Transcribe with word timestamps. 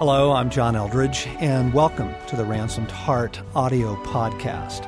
Hello, 0.00 0.32
I'm 0.32 0.48
John 0.48 0.76
Eldredge, 0.76 1.26
and 1.42 1.74
welcome 1.74 2.14
to 2.28 2.34
the 2.34 2.46
Ransomed 2.46 2.90
Heart 2.90 3.38
audio 3.54 3.96
podcast. 3.96 4.86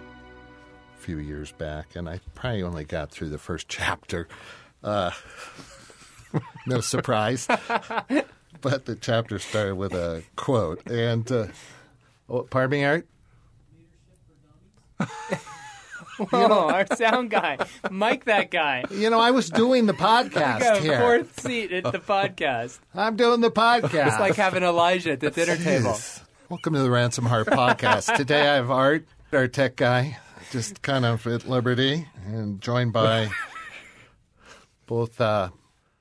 few 0.98 1.20
years 1.20 1.54
back, 1.54 1.96
and 1.96 2.10
I 2.10 2.20
probably 2.36 2.64
only 2.64 2.84
got 2.84 3.10
through 3.10 3.30
the 3.30 3.38
first 3.38 3.70
chapter. 3.80 4.28
Uh, 4.84 5.12
no 6.68 6.82
surprise. 6.82 7.48
but 8.62 8.86
the 8.86 8.96
chapter 9.00 9.40
started 9.40 9.76
with 9.76 9.94
a 9.94 10.24
quote. 10.36 10.90
And, 10.90 11.30
uh, 11.32 11.48
oh, 12.30 12.44
pardon 12.44 12.72
me, 12.72 12.86
Art? 12.86 13.08
Whoa, 16.30 16.70
our 16.70 16.86
sound 16.96 17.32
guy. 17.32 17.58
Mike, 17.90 18.26
that 18.26 18.52
guy. 18.52 18.84
You 18.92 19.10
know, 19.10 19.20
I 19.20 19.32
was 19.32 19.50
doing 19.50 19.88
the 19.88 19.94
podcast 19.94 20.78
here. 20.82 21.00
fourth 21.00 21.40
seat 21.40 21.72
at 21.72 21.92
the 21.92 22.00
podcast. 22.00 22.80
I'm 22.94 23.16
doing 23.16 23.42
the 23.42 23.50
podcast. 23.50 24.08
It's 24.08 24.20
like 24.20 24.36
having 24.36 24.62
Elijah 24.62 25.14
at 25.14 25.20
the 25.20 25.32
dinner 25.32 25.58
table. 25.58 25.98
Welcome 26.50 26.74
to 26.74 26.80
the 26.80 26.92
Ransom 26.92 27.26
Heart 27.26 27.48
podcast. 27.48 28.16
Today 28.18 28.42
I 28.42 28.56
have 28.56 28.70
Art, 28.70 29.06
our 29.32 29.48
tech 29.48 29.78
guy, 29.78 30.18
just 30.52 30.84
kind 30.84 31.06
of 31.06 31.26
at 31.26 31.48
liberty, 31.48 32.08
and 32.26 32.62
joined 32.62 32.94
by 32.94 33.30
both 34.86 35.20
uh, 35.20 35.50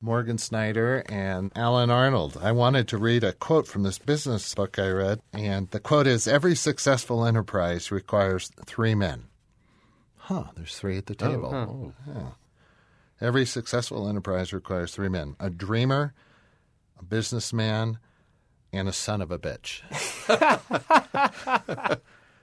Morgan 0.01 0.39
Snyder 0.39 1.03
and 1.07 1.51
Allen 1.55 1.91
Arnold. 1.91 2.37
I 2.41 2.51
wanted 2.51 2.87
to 2.87 2.97
read 2.97 3.23
a 3.23 3.33
quote 3.33 3.67
from 3.67 3.83
this 3.83 3.99
business 3.99 4.55
book 4.55 4.79
I 4.79 4.89
read, 4.89 5.21
and 5.31 5.69
the 5.69 5.79
quote 5.79 6.07
is 6.07 6.27
Every 6.27 6.55
successful 6.55 7.23
enterprise 7.23 7.91
requires 7.91 8.49
three 8.65 8.95
men. 8.95 9.25
Huh, 10.17 10.45
there's 10.55 10.75
three 10.75 10.97
at 10.97 11.05
the 11.05 11.13
table. 11.15 11.93
Yeah. 12.07 12.31
Every 13.21 13.45
successful 13.45 14.07
enterprise 14.07 14.51
requires 14.51 14.95
three 14.95 15.09
men 15.09 15.35
a 15.39 15.51
dreamer, 15.51 16.15
a 16.99 17.03
businessman, 17.03 17.99
and 18.73 18.89
a 18.89 18.93
son 18.93 19.21
of 19.21 19.29
a 19.29 19.37
bitch. 19.37 19.81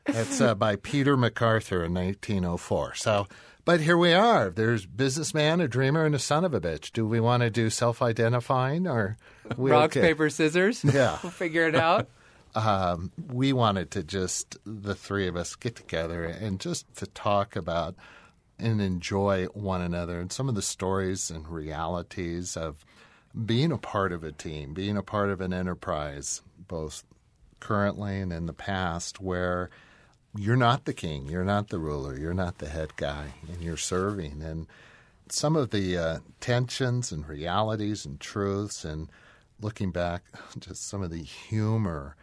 That's 0.06 0.40
uh, 0.40 0.54
by 0.54 0.76
Peter 0.76 1.16
McArthur 1.16 1.84
in 1.84 1.92
1904. 1.92 2.94
So, 2.94 3.26
but 3.68 3.82
here 3.82 3.98
we 3.98 4.14
are. 4.14 4.48
There's 4.48 4.86
businessman, 4.86 5.60
a 5.60 5.68
dreamer, 5.68 6.06
and 6.06 6.14
a 6.14 6.18
son 6.18 6.42
of 6.42 6.54
a 6.54 6.60
bitch. 6.60 6.90
Do 6.90 7.06
we 7.06 7.20
want 7.20 7.42
to 7.42 7.50
do 7.50 7.68
self-identifying 7.68 8.86
or 8.86 9.18
we 9.58 9.72
Rock, 9.72 9.90
okay? 9.90 10.00
paper, 10.00 10.30
scissors. 10.30 10.82
Yeah. 10.82 11.18
We'll 11.22 11.32
figure 11.32 11.68
it 11.68 11.74
out. 11.74 12.08
um, 12.54 13.12
we 13.30 13.52
wanted 13.52 13.90
to 13.90 14.02
just 14.02 14.56
the 14.64 14.94
three 14.94 15.28
of 15.28 15.36
us 15.36 15.54
get 15.54 15.76
together 15.76 16.24
and 16.24 16.58
just 16.58 16.86
to 16.96 17.06
talk 17.08 17.56
about 17.56 17.94
and 18.58 18.80
enjoy 18.80 19.44
one 19.52 19.82
another 19.82 20.18
and 20.18 20.32
some 20.32 20.48
of 20.48 20.54
the 20.54 20.62
stories 20.62 21.30
and 21.30 21.46
realities 21.46 22.56
of 22.56 22.86
being 23.44 23.70
a 23.70 23.76
part 23.76 24.12
of 24.12 24.24
a 24.24 24.32
team, 24.32 24.72
being 24.72 24.96
a 24.96 25.02
part 25.02 25.28
of 25.28 25.42
an 25.42 25.52
enterprise, 25.52 26.40
both 26.56 27.04
currently 27.60 28.18
and 28.18 28.32
in 28.32 28.46
the 28.46 28.54
past, 28.54 29.20
where 29.20 29.68
you're 30.38 30.56
not 30.56 30.84
the 30.84 30.94
king, 30.94 31.26
you're 31.26 31.44
not 31.44 31.68
the 31.68 31.78
ruler, 31.78 32.16
you're 32.16 32.34
not 32.34 32.58
the 32.58 32.68
head 32.68 32.96
guy, 32.96 33.34
and 33.48 33.62
you're 33.62 33.76
serving. 33.76 34.40
And 34.42 34.66
some 35.28 35.56
of 35.56 35.70
the 35.70 35.96
uh, 35.98 36.18
tensions 36.40 37.10
and 37.10 37.28
realities 37.28 38.06
and 38.06 38.20
truths, 38.20 38.84
and 38.84 39.10
looking 39.60 39.90
back, 39.90 40.22
just 40.58 40.88
some 40.88 41.02
of 41.02 41.10
the 41.10 41.22
humor 41.22 42.14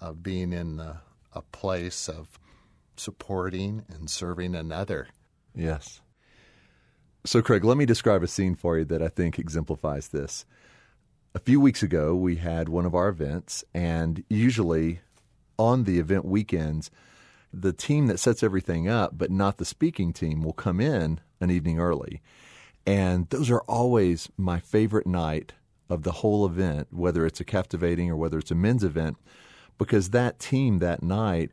of 0.00 0.22
being 0.22 0.52
in 0.52 0.78
a, 0.78 1.00
a 1.32 1.42
place 1.42 2.08
of 2.08 2.38
supporting 2.96 3.84
and 3.88 4.10
serving 4.10 4.54
another. 4.54 5.08
Yes. 5.54 6.02
So, 7.24 7.42
Craig, 7.42 7.64
let 7.64 7.78
me 7.78 7.86
describe 7.86 8.22
a 8.22 8.28
scene 8.28 8.54
for 8.54 8.78
you 8.78 8.84
that 8.84 9.02
I 9.02 9.08
think 9.08 9.38
exemplifies 9.38 10.08
this. 10.08 10.44
A 11.34 11.38
few 11.38 11.58
weeks 11.60 11.82
ago, 11.82 12.14
we 12.14 12.36
had 12.36 12.68
one 12.68 12.86
of 12.86 12.94
our 12.94 13.08
events, 13.08 13.64
and 13.74 14.22
usually 14.28 15.00
on 15.58 15.84
the 15.84 15.98
event 15.98 16.24
weekends, 16.24 16.90
the 17.52 17.72
team 17.72 18.06
that 18.06 18.18
sets 18.18 18.42
everything 18.42 18.88
up, 18.88 19.16
but 19.16 19.30
not 19.30 19.58
the 19.58 19.64
speaking 19.64 20.12
team, 20.12 20.42
will 20.42 20.52
come 20.52 20.80
in 20.80 21.20
an 21.40 21.50
evening 21.50 21.78
early. 21.78 22.20
And 22.86 23.28
those 23.30 23.50
are 23.50 23.62
always 23.62 24.28
my 24.36 24.60
favorite 24.60 25.06
night 25.06 25.54
of 25.88 26.02
the 26.02 26.12
whole 26.12 26.46
event, 26.46 26.88
whether 26.90 27.26
it's 27.26 27.40
a 27.40 27.44
captivating 27.44 28.10
or 28.10 28.16
whether 28.16 28.38
it's 28.38 28.50
a 28.50 28.56
men's 28.56 28.84
event, 28.84 29.16
because 29.78 30.10
that 30.10 30.38
team 30.38 30.78
that 30.78 31.02
night, 31.02 31.50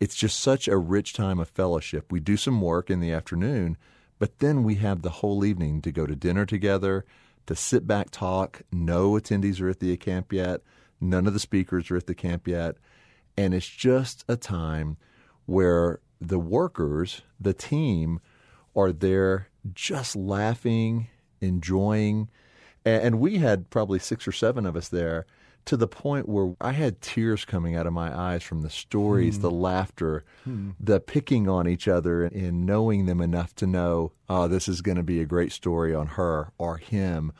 it's 0.00 0.14
just 0.16 0.40
such 0.40 0.68
a 0.68 0.76
rich 0.76 1.12
time 1.12 1.38
of 1.38 1.48
fellowship. 1.48 2.10
We 2.10 2.20
do 2.20 2.36
some 2.36 2.60
work 2.60 2.90
in 2.90 3.00
the 3.00 3.12
afternoon, 3.12 3.76
but 4.18 4.38
then 4.38 4.62
we 4.62 4.76
have 4.76 5.02
the 5.02 5.10
whole 5.10 5.44
evening 5.44 5.82
to 5.82 5.92
go 5.92 6.06
to 6.06 6.14
dinner 6.14 6.46
together, 6.46 7.04
to 7.46 7.56
sit 7.56 7.86
back, 7.86 8.10
talk. 8.10 8.62
No 8.72 9.12
attendees 9.12 9.60
are 9.60 9.68
at 9.68 9.80
the 9.80 9.96
camp 9.96 10.32
yet. 10.32 10.60
None 11.00 11.26
of 11.26 11.32
the 11.32 11.40
speakers 11.40 11.90
are 11.90 11.96
at 11.96 12.06
the 12.06 12.14
camp 12.14 12.46
yet. 12.46 12.76
And 13.36 13.54
it's 13.54 13.66
just 13.66 14.24
a 14.28 14.36
time 14.36 14.96
where 15.46 16.00
the 16.20 16.38
workers, 16.38 17.22
the 17.40 17.54
team, 17.54 18.20
are 18.74 18.92
there 18.92 19.48
just 19.74 20.16
laughing, 20.16 21.08
enjoying. 21.40 22.28
And 22.84 23.20
we 23.20 23.38
had 23.38 23.70
probably 23.70 23.98
six 23.98 24.26
or 24.26 24.32
seven 24.32 24.66
of 24.66 24.76
us 24.76 24.88
there 24.88 25.26
to 25.64 25.76
the 25.76 25.86
point 25.86 26.28
where 26.28 26.54
I 26.60 26.72
had 26.72 27.00
tears 27.00 27.44
coming 27.44 27.76
out 27.76 27.86
of 27.86 27.92
my 27.92 28.16
eyes 28.16 28.42
from 28.42 28.62
the 28.62 28.70
stories, 28.70 29.38
the 29.38 29.50
hmm. 29.50 29.60
laughter, 29.60 30.24
hmm. 30.44 30.70
the 30.80 30.98
picking 30.98 31.48
on 31.48 31.68
each 31.68 31.86
other, 31.86 32.24
and 32.24 32.66
knowing 32.66 33.06
them 33.06 33.20
enough 33.20 33.54
to 33.56 33.66
know, 33.66 34.10
oh, 34.28 34.48
this 34.48 34.66
is 34.66 34.80
going 34.80 34.96
to 34.96 35.04
be 35.04 35.20
a 35.20 35.26
great 35.26 35.52
story 35.52 35.94
on 35.94 36.08
her 36.08 36.52
or 36.58 36.78
him, 36.78 37.32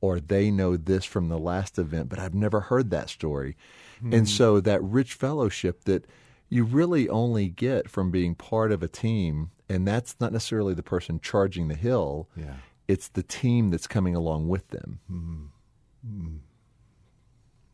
or 0.00 0.18
they 0.18 0.50
know 0.50 0.76
this 0.76 1.04
from 1.04 1.28
the 1.28 1.38
last 1.38 1.78
event, 1.78 2.08
but 2.08 2.18
I've 2.18 2.34
never 2.34 2.60
heard 2.60 2.90
that 2.90 3.08
story. 3.08 3.56
And 4.02 4.14
hmm. 4.14 4.24
so 4.24 4.60
that 4.60 4.82
rich 4.82 5.14
fellowship 5.14 5.84
that 5.84 6.06
you 6.50 6.64
really 6.64 7.08
only 7.08 7.48
get 7.48 7.88
from 7.88 8.10
being 8.10 8.34
part 8.34 8.72
of 8.72 8.82
a 8.82 8.88
team, 8.88 9.52
and 9.68 9.86
that's 9.86 10.16
not 10.20 10.32
necessarily 10.32 10.74
the 10.74 10.82
person 10.82 11.20
charging 11.20 11.68
the 11.68 11.76
hill. 11.76 12.28
Yeah. 12.36 12.54
It's 12.88 13.08
the 13.08 13.22
team 13.22 13.70
that's 13.70 13.86
coming 13.86 14.16
along 14.16 14.48
with 14.48 14.68
them. 14.68 14.98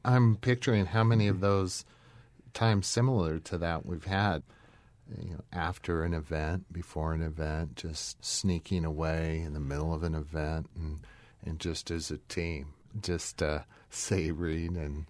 I'm 0.04 0.36
picturing 0.36 0.86
how 0.86 1.02
many 1.02 1.26
of 1.26 1.40
those 1.40 1.86
times 2.52 2.86
similar 2.86 3.38
to 3.40 3.58
that 3.58 3.86
we've 3.86 4.04
had. 4.04 4.42
You 5.22 5.30
know, 5.30 5.44
after 5.52 6.02
an 6.02 6.12
event, 6.12 6.72
before 6.72 7.12
an 7.12 7.22
event, 7.22 7.76
just 7.76 8.24
sneaking 8.24 8.84
away 8.84 9.40
in 9.40 9.54
the 9.54 9.60
middle 9.60 9.94
of 9.94 10.02
an 10.02 10.14
event, 10.14 10.68
and 10.76 10.98
and 11.44 11.60
just 11.60 11.90
as 11.90 12.10
a 12.10 12.18
team, 12.18 12.74
just 13.00 13.40
uh, 13.40 13.60
savoring 13.88 14.76
and 14.76 15.06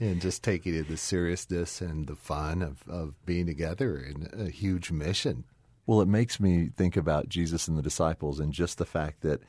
and 0.00 0.20
just 0.20 0.42
taking 0.42 0.82
the 0.82 0.96
seriousness 0.96 1.80
and 1.80 2.06
the 2.06 2.16
fun 2.16 2.62
of, 2.62 2.82
of 2.88 3.14
being 3.24 3.46
together 3.46 3.96
in 3.96 4.28
a 4.32 4.50
huge 4.50 4.90
mission. 4.90 5.44
Well, 5.86 6.00
it 6.00 6.08
makes 6.08 6.40
me 6.40 6.70
think 6.74 6.96
about 6.96 7.28
Jesus 7.28 7.68
and 7.68 7.76
the 7.76 7.82
disciples 7.82 8.40
and 8.40 8.52
just 8.52 8.78
the 8.78 8.86
fact 8.86 9.20
that 9.20 9.42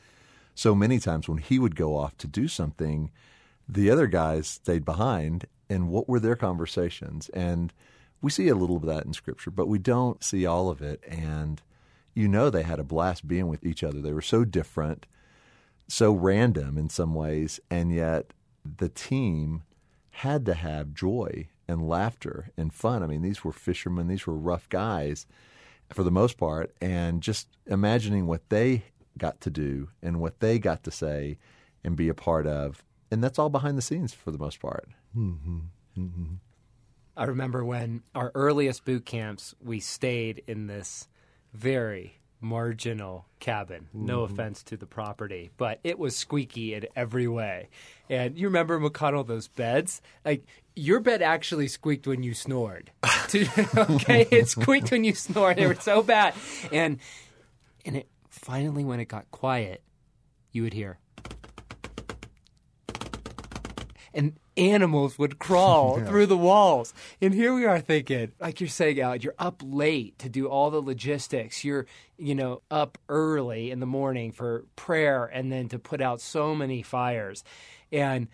so 0.54 0.76
many 0.76 1.00
times 1.00 1.28
when 1.28 1.40
he 1.40 1.60
would 1.60 1.76
go 1.76 1.98
off 1.98 2.18
to 2.18 2.28
do 2.28 2.48
something, 2.48 3.10
the 3.68 3.90
other 3.90 4.08
guys 4.08 4.48
stayed 4.48 4.86
behind. 4.86 5.46
And 5.70 5.90
what 5.90 6.08
were 6.08 6.20
their 6.20 6.36
conversations? 6.36 7.30
And 7.30 7.74
we 8.22 8.30
see 8.30 8.48
a 8.50 8.56
little 8.56 8.78
of 8.78 8.86
that 8.86 9.06
in 9.06 9.14
Scripture, 9.14 9.52
but 9.52 9.68
we 9.68 9.80
don't 9.80 10.24
see 10.24 10.46
all 10.46 10.70
of 10.70 10.82
it. 10.82 11.03
And 11.08 11.62
you 12.16 12.30
know, 12.30 12.50
they 12.50 12.64
had 12.64 12.80
a 12.80 12.84
blast 12.84 13.28
being 13.28 13.48
with 13.48 13.66
each 13.66 13.84
other. 13.84 14.00
They 14.00 14.14
were 14.14 14.22
so 14.22 14.46
different, 14.46 15.06
so 15.88 16.14
random 16.14 16.78
in 16.78 16.90
some 16.90 17.14
ways, 17.14 17.59
and 17.70 17.94
yet 17.94 18.32
the 18.64 18.90
team 18.90 19.64
had 20.20 20.46
to 20.46 20.53
have 20.53 20.94
joy 20.94 21.47
and 21.67 21.90
laughter 21.90 22.50
and 22.56 22.73
fun. 22.73 23.03
I 23.03 23.08
mean, 23.08 23.22
these 23.22 23.44
were 23.44 23.52
fishermen, 23.52 24.08
these 24.08 24.26
were 24.26 24.34
rough 24.34 24.70
guys 24.70 25.28
for 25.91 26.03
the 26.03 26.12
most 26.12 26.38
part, 26.38 26.73
and 26.82 27.22
just 27.22 27.50
imagining 27.66 28.26
what 28.26 28.50
they 28.50 28.85
got 29.17 29.41
to 29.41 29.50
do 29.50 29.90
and 30.02 30.22
what 30.22 30.40
they 30.40 30.58
got 30.58 30.84
to 30.84 30.91
say 30.91 31.38
and 31.84 31.97
be 31.97 32.08
a 32.08 32.14
part 32.14 32.47
of. 32.47 32.84
And 33.12 33.22
that's 33.22 33.38
all 33.38 33.50
behind 33.50 33.78
the 33.78 33.82
scenes 33.82 34.14
for 34.14 34.32
the 34.32 34.38
most 34.38 34.62
part. 34.62 34.88
Mm-hmm. 35.16 35.59
Mm-hmm. 35.97 36.34
I 37.17 37.23
remember 37.26 37.66
when 37.66 38.03
our 38.14 38.32
earliest 38.35 38.85
boot 38.85 39.06
camps, 39.06 39.53
we 39.62 39.82
stayed 39.82 40.44
in 40.47 40.67
this 40.67 41.09
very 41.53 42.20
marginal 42.41 43.26
cabin. 43.40 43.87
No 43.93 44.20
mm-hmm. 44.20 44.34
offense 44.34 44.64
to 44.64 44.78
the 44.78 44.85
property, 44.85 45.52
but 45.58 45.79
it 45.84 45.97
was 45.97 46.16
squeaky 46.16 46.73
in 46.73 46.87
every 46.96 47.28
way. 47.28 47.70
And 48.09 48.37
you 48.37 48.47
remember 48.47 48.79
McConnell 48.79 49.26
those 49.26 49.47
beds? 49.47 50.02
Like 50.23 50.46
your 50.76 50.99
bed 50.99 51.22
actually 51.22 51.67
squeaked 51.67 52.08
when 52.08 52.23
you 52.23 52.34
snored. 52.34 52.91
Okay, 53.35 54.28
it 54.32 54.47
squeaked 54.47 54.91
when 54.91 55.03
you 55.03 55.14
snored. 55.14 55.58
They 55.58 55.67
were 55.67 55.76
so 55.76 56.02
bad. 56.02 56.35
And 56.72 56.99
and 57.85 57.97
it 57.97 58.08
finally 58.29 58.85
when 58.85 58.99
it 58.99 59.05
got 59.05 59.29
quiet, 59.31 59.81
you 60.52 60.64
would 60.64 60.73
hear 60.73 60.99
and 64.16 64.34
animals 64.57 65.17
would 65.17 65.40
crawl 65.40 65.99
through 66.05 66.28
the 66.28 66.37
walls. 66.37 66.93
And 67.22 67.34
here 67.34 67.53
we 67.53 67.66
are 67.66 67.79
thinking, 67.79 68.31
like 68.40 68.59
you're 68.59 68.69
saying, 68.69 68.99
Al, 68.99 69.16
you're 69.16 69.35
up 69.37 69.61
late 69.63 70.17
to 70.19 70.29
do 70.29 70.47
all 70.47 70.69
the 70.72 70.81
logistics. 70.81 71.63
You're, 71.63 71.85
you 72.17 72.35
know, 72.35 72.61
up 72.69 72.97
early 73.09 73.72
in 73.72 73.79
the 73.79 73.85
morning 73.85 74.31
for 74.31 74.66
prayer 74.75 75.25
and 75.25 75.52
then 75.52 75.69
to 75.69 75.79
put 75.79 76.02
out 76.02 76.22
so 76.22 76.55
many 76.55 76.81
fires. 76.81 77.43
And 77.91 78.28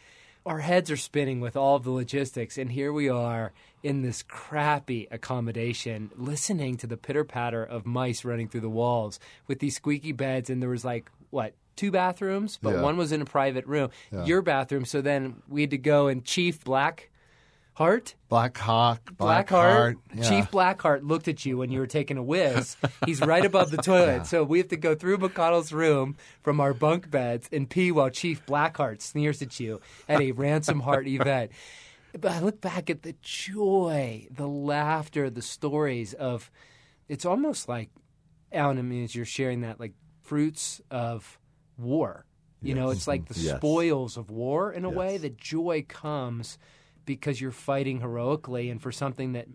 our 0.45 0.59
heads 0.59 0.89
are 0.89 0.97
spinning 0.97 1.39
with 1.39 1.55
all 1.55 1.79
the 1.79 1.91
logistics. 1.91 2.57
And 2.57 2.71
here 2.71 2.91
we 2.91 3.09
are 3.09 3.53
in 3.83 4.01
this 4.01 4.23
crappy 4.23 5.07
accommodation, 5.11 6.11
listening 6.15 6.77
to 6.77 6.87
the 6.87 6.97
pitter 6.97 7.23
patter 7.23 7.63
of 7.63 7.85
mice 7.85 8.25
running 8.25 8.47
through 8.47 8.61
the 8.61 8.69
walls 8.69 9.19
with 9.47 9.59
these 9.59 9.75
squeaky 9.75 10.11
beds. 10.11 10.49
And 10.49 10.61
there 10.61 10.69
was 10.69 10.85
like, 10.85 11.11
what, 11.29 11.53
two 11.75 11.91
bathrooms, 11.91 12.59
but 12.61 12.75
Yeah. 12.75 12.81
one 12.81 12.97
was 12.97 13.11
in 13.11 13.21
a 13.21 13.25
private 13.25 13.65
room. 13.65 13.89
Your 14.25 14.41
bathroom. 14.41 14.85
So 14.85 15.01
then 15.01 15.41
we 15.47 15.61
had 15.61 15.71
to 15.71 15.77
go 15.77 16.07
and 16.07 16.23
Chief 16.23 16.63
Blackheart, 16.63 18.13
Black 18.29 18.57
Hawk, 18.57 19.15
Black, 19.17 19.47
Blackheart, 19.47 19.51
Heart. 19.51 19.97
yeah. 20.13 20.29
Chief 20.29 20.51
Blackheart 20.51 21.07
looked 21.07 21.27
at 21.27 21.45
you 21.45 21.57
when 21.57 21.71
you 21.71 21.79
were 21.79 21.87
taking 21.87 22.17
a 22.17 22.23
whiz. 22.23 22.75
He's 23.05 23.21
right 23.21 23.45
above 23.45 23.71
the 23.71 23.77
toilet. 23.77 24.25
So 24.31 24.43
we 24.43 24.57
have 24.59 24.67
to 24.69 24.77
go 24.77 24.93
through 24.95 25.17
McConnell's 25.19 25.71
room 25.73 26.15
from 26.41 26.59
our 26.59 26.73
bunk 26.73 27.09
beds 27.09 27.49
and 27.51 27.69
pee 27.69 27.91
while 27.91 28.09
Chief 28.09 28.45
Blackheart 28.45 29.01
sneers 29.01 29.41
at 29.41 29.59
you 29.59 29.81
at 30.07 30.21
a 30.21 30.31
Ransom 30.33 30.81
Heart 30.81 31.07
event. 31.07 31.51
But 32.19 32.31
I 32.33 32.39
look 32.39 32.59
back 32.61 32.89
at 32.89 33.03
the 33.03 33.15
joy, 33.21 34.27
the 34.29 34.47
laughter, 34.47 35.29
the 35.29 35.41
stories 35.41 36.13
of 36.13 36.51
it's 37.07 37.25
almost 37.25 37.67
like 37.69 37.89
Allen, 38.51 38.77
I 38.77 38.81
mean, 38.81 39.05
as 39.05 39.15
you're 39.15 39.23
sharing 39.25 39.61
that, 39.61 39.79
like 39.79 39.93
fruits 40.21 40.81
of 40.91 41.39
war. 41.81 42.25
You 42.63 42.75
know, 42.75 42.91
it's 42.91 43.07
like 43.07 43.27
the 43.27 43.33
mm-hmm. 43.33 43.45
Yes. 43.47 43.57
spoils 43.57 44.17
of 44.17 44.29
war 44.29 44.71
in 44.71 44.85
a 44.85 44.89
way. 44.89 45.13
Yes. 45.13 45.21
The 45.21 45.29
joy 45.31 45.83
comes 45.87 46.59
because 47.05 47.41
you're 47.41 47.49
fighting 47.51 48.01
heroically 48.01 48.69
and 48.69 48.79
for 48.79 48.91
something 48.91 49.33
that 49.33 49.47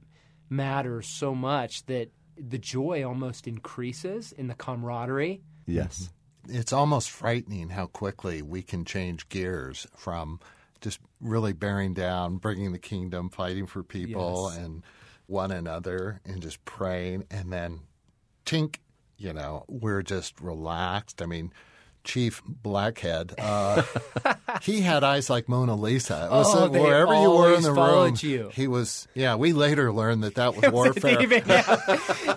matters 0.51 1.07
so 1.07 1.33
much 1.35 1.87
that 1.87 2.11
the 2.37 2.59
joy 2.59 3.05
almost 3.05 3.47
increases 3.47 4.33
in 4.33 4.49
the 4.49 4.55
camaraderie. 4.55 5.41
Yes. 5.67 6.11
Mm-hmm. 6.49 6.57
it's 6.59 6.73
almost 6.73 7.11
frightening 7.11 7.71
how 7.71 7.87
quickly 7.87 8.43
we 8.43 8.63
can 8.63 8.85
change 8.85 9.29
gears 9.29 9.87
from 9.97 10.39
just 10.81 11.01
really 11.21 11.53
bearing 11.53 11.95
down, 11.95 12.37
bringing 12.37 12.73
the 12.73 12.79
kingdom, 12.79 13.31
fighting 13.31 13.67
for 13.67 13.83
people 13.83 14.51
Yes. 14.53 14.65
and 14.65 14.83
one 15.27 15.51
another, 15.51 16.21
and 16.25 16.41
just 16.41 16.65
praying, 16.65 17.25
and 17.31 17.53
then 17.53 17.81
tink, 18.45 18.77
you 19.17 19.33
know, 19.33 19.65
we're 19.69 20.03
just 20.03 20.41
relaxed. 20.41 21.21
I 21.21 21.27
mean, 21.27 21.53
Chief 22.07 22.41
Blackhead, 22.47 23.35
uh, 23.37 23.83
he 24.63 24.81
had 24.81 25.05
eyes 25.05 25.29
like 25.29 25.49
Mona 25.49 25.75
Lisa. 25.75 26.27
It 26.27 26.31
was 26.31 26.55
Oh, 26.55 26.69
they 26.69 26.81
wherever 26.81 27.13
you 27.21 27.31
were 27.31 27.53
in 27.55 27.63
the 27.63 27.73
room, 27.73 28.15
you. 28.21 28.49
he 28.55 28.69
was. 28.69 29.09
Yeah, 29.13 29.35
we 29.35 29.53
later 29.53 29.93
learned 29.93 30.23
that 30.23 30.37
that 30.37 30.55
was 30.57 30.71
warfare. 30.73 31.21
Even 31.21 31.43
now, 31.47 31.65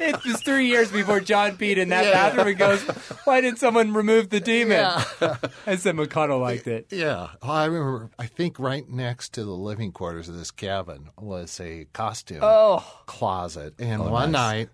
it 0.01 0.24
was 0.25 0.42
three 0.42 0.66
years 0.66 0.92
before 0.92 1.19
John 1.19 1.51
peed 1.56 1.77
in 1.77 1.89
that 1.89 2.12
bathroom 2.12 2.48
and 2.48 2.57
goes, 2.57 2.81
"Why 3.25 3.42
didn't 3.42 3.60
someone 3.60 3.94
remove 3.94 4.30
the 4.31 4.39
demon?" 4.39 4.80
I 5.68 5.75
said 5.75 5.95
McConnell 5.95 6.42
liked 6.42 6.68
it. 6.68 6.88
Yeah, 6.92 7.30
well, 7.42 7.51
I 7.51 7.65
remember. 7.65 8.10
I 8.18 8.25
think 8.25 8.60
right 8.60 8.89
next 8.89 9.33
to 9.33 9.45
the 9.45 9.51
living 9.51 9.92
quarters 9.92 10.27
of 10.27 10.36
this 10.36 10.51
cabin 10.51 11.10
was 11.18 11.60
a 11.60 11.86
costume 11.94 12.39
Oh. 12.42 12.83
closet, 13.06 13.75
and 13.80 14.04
one 14.10 14.31
night, 14.31 14.69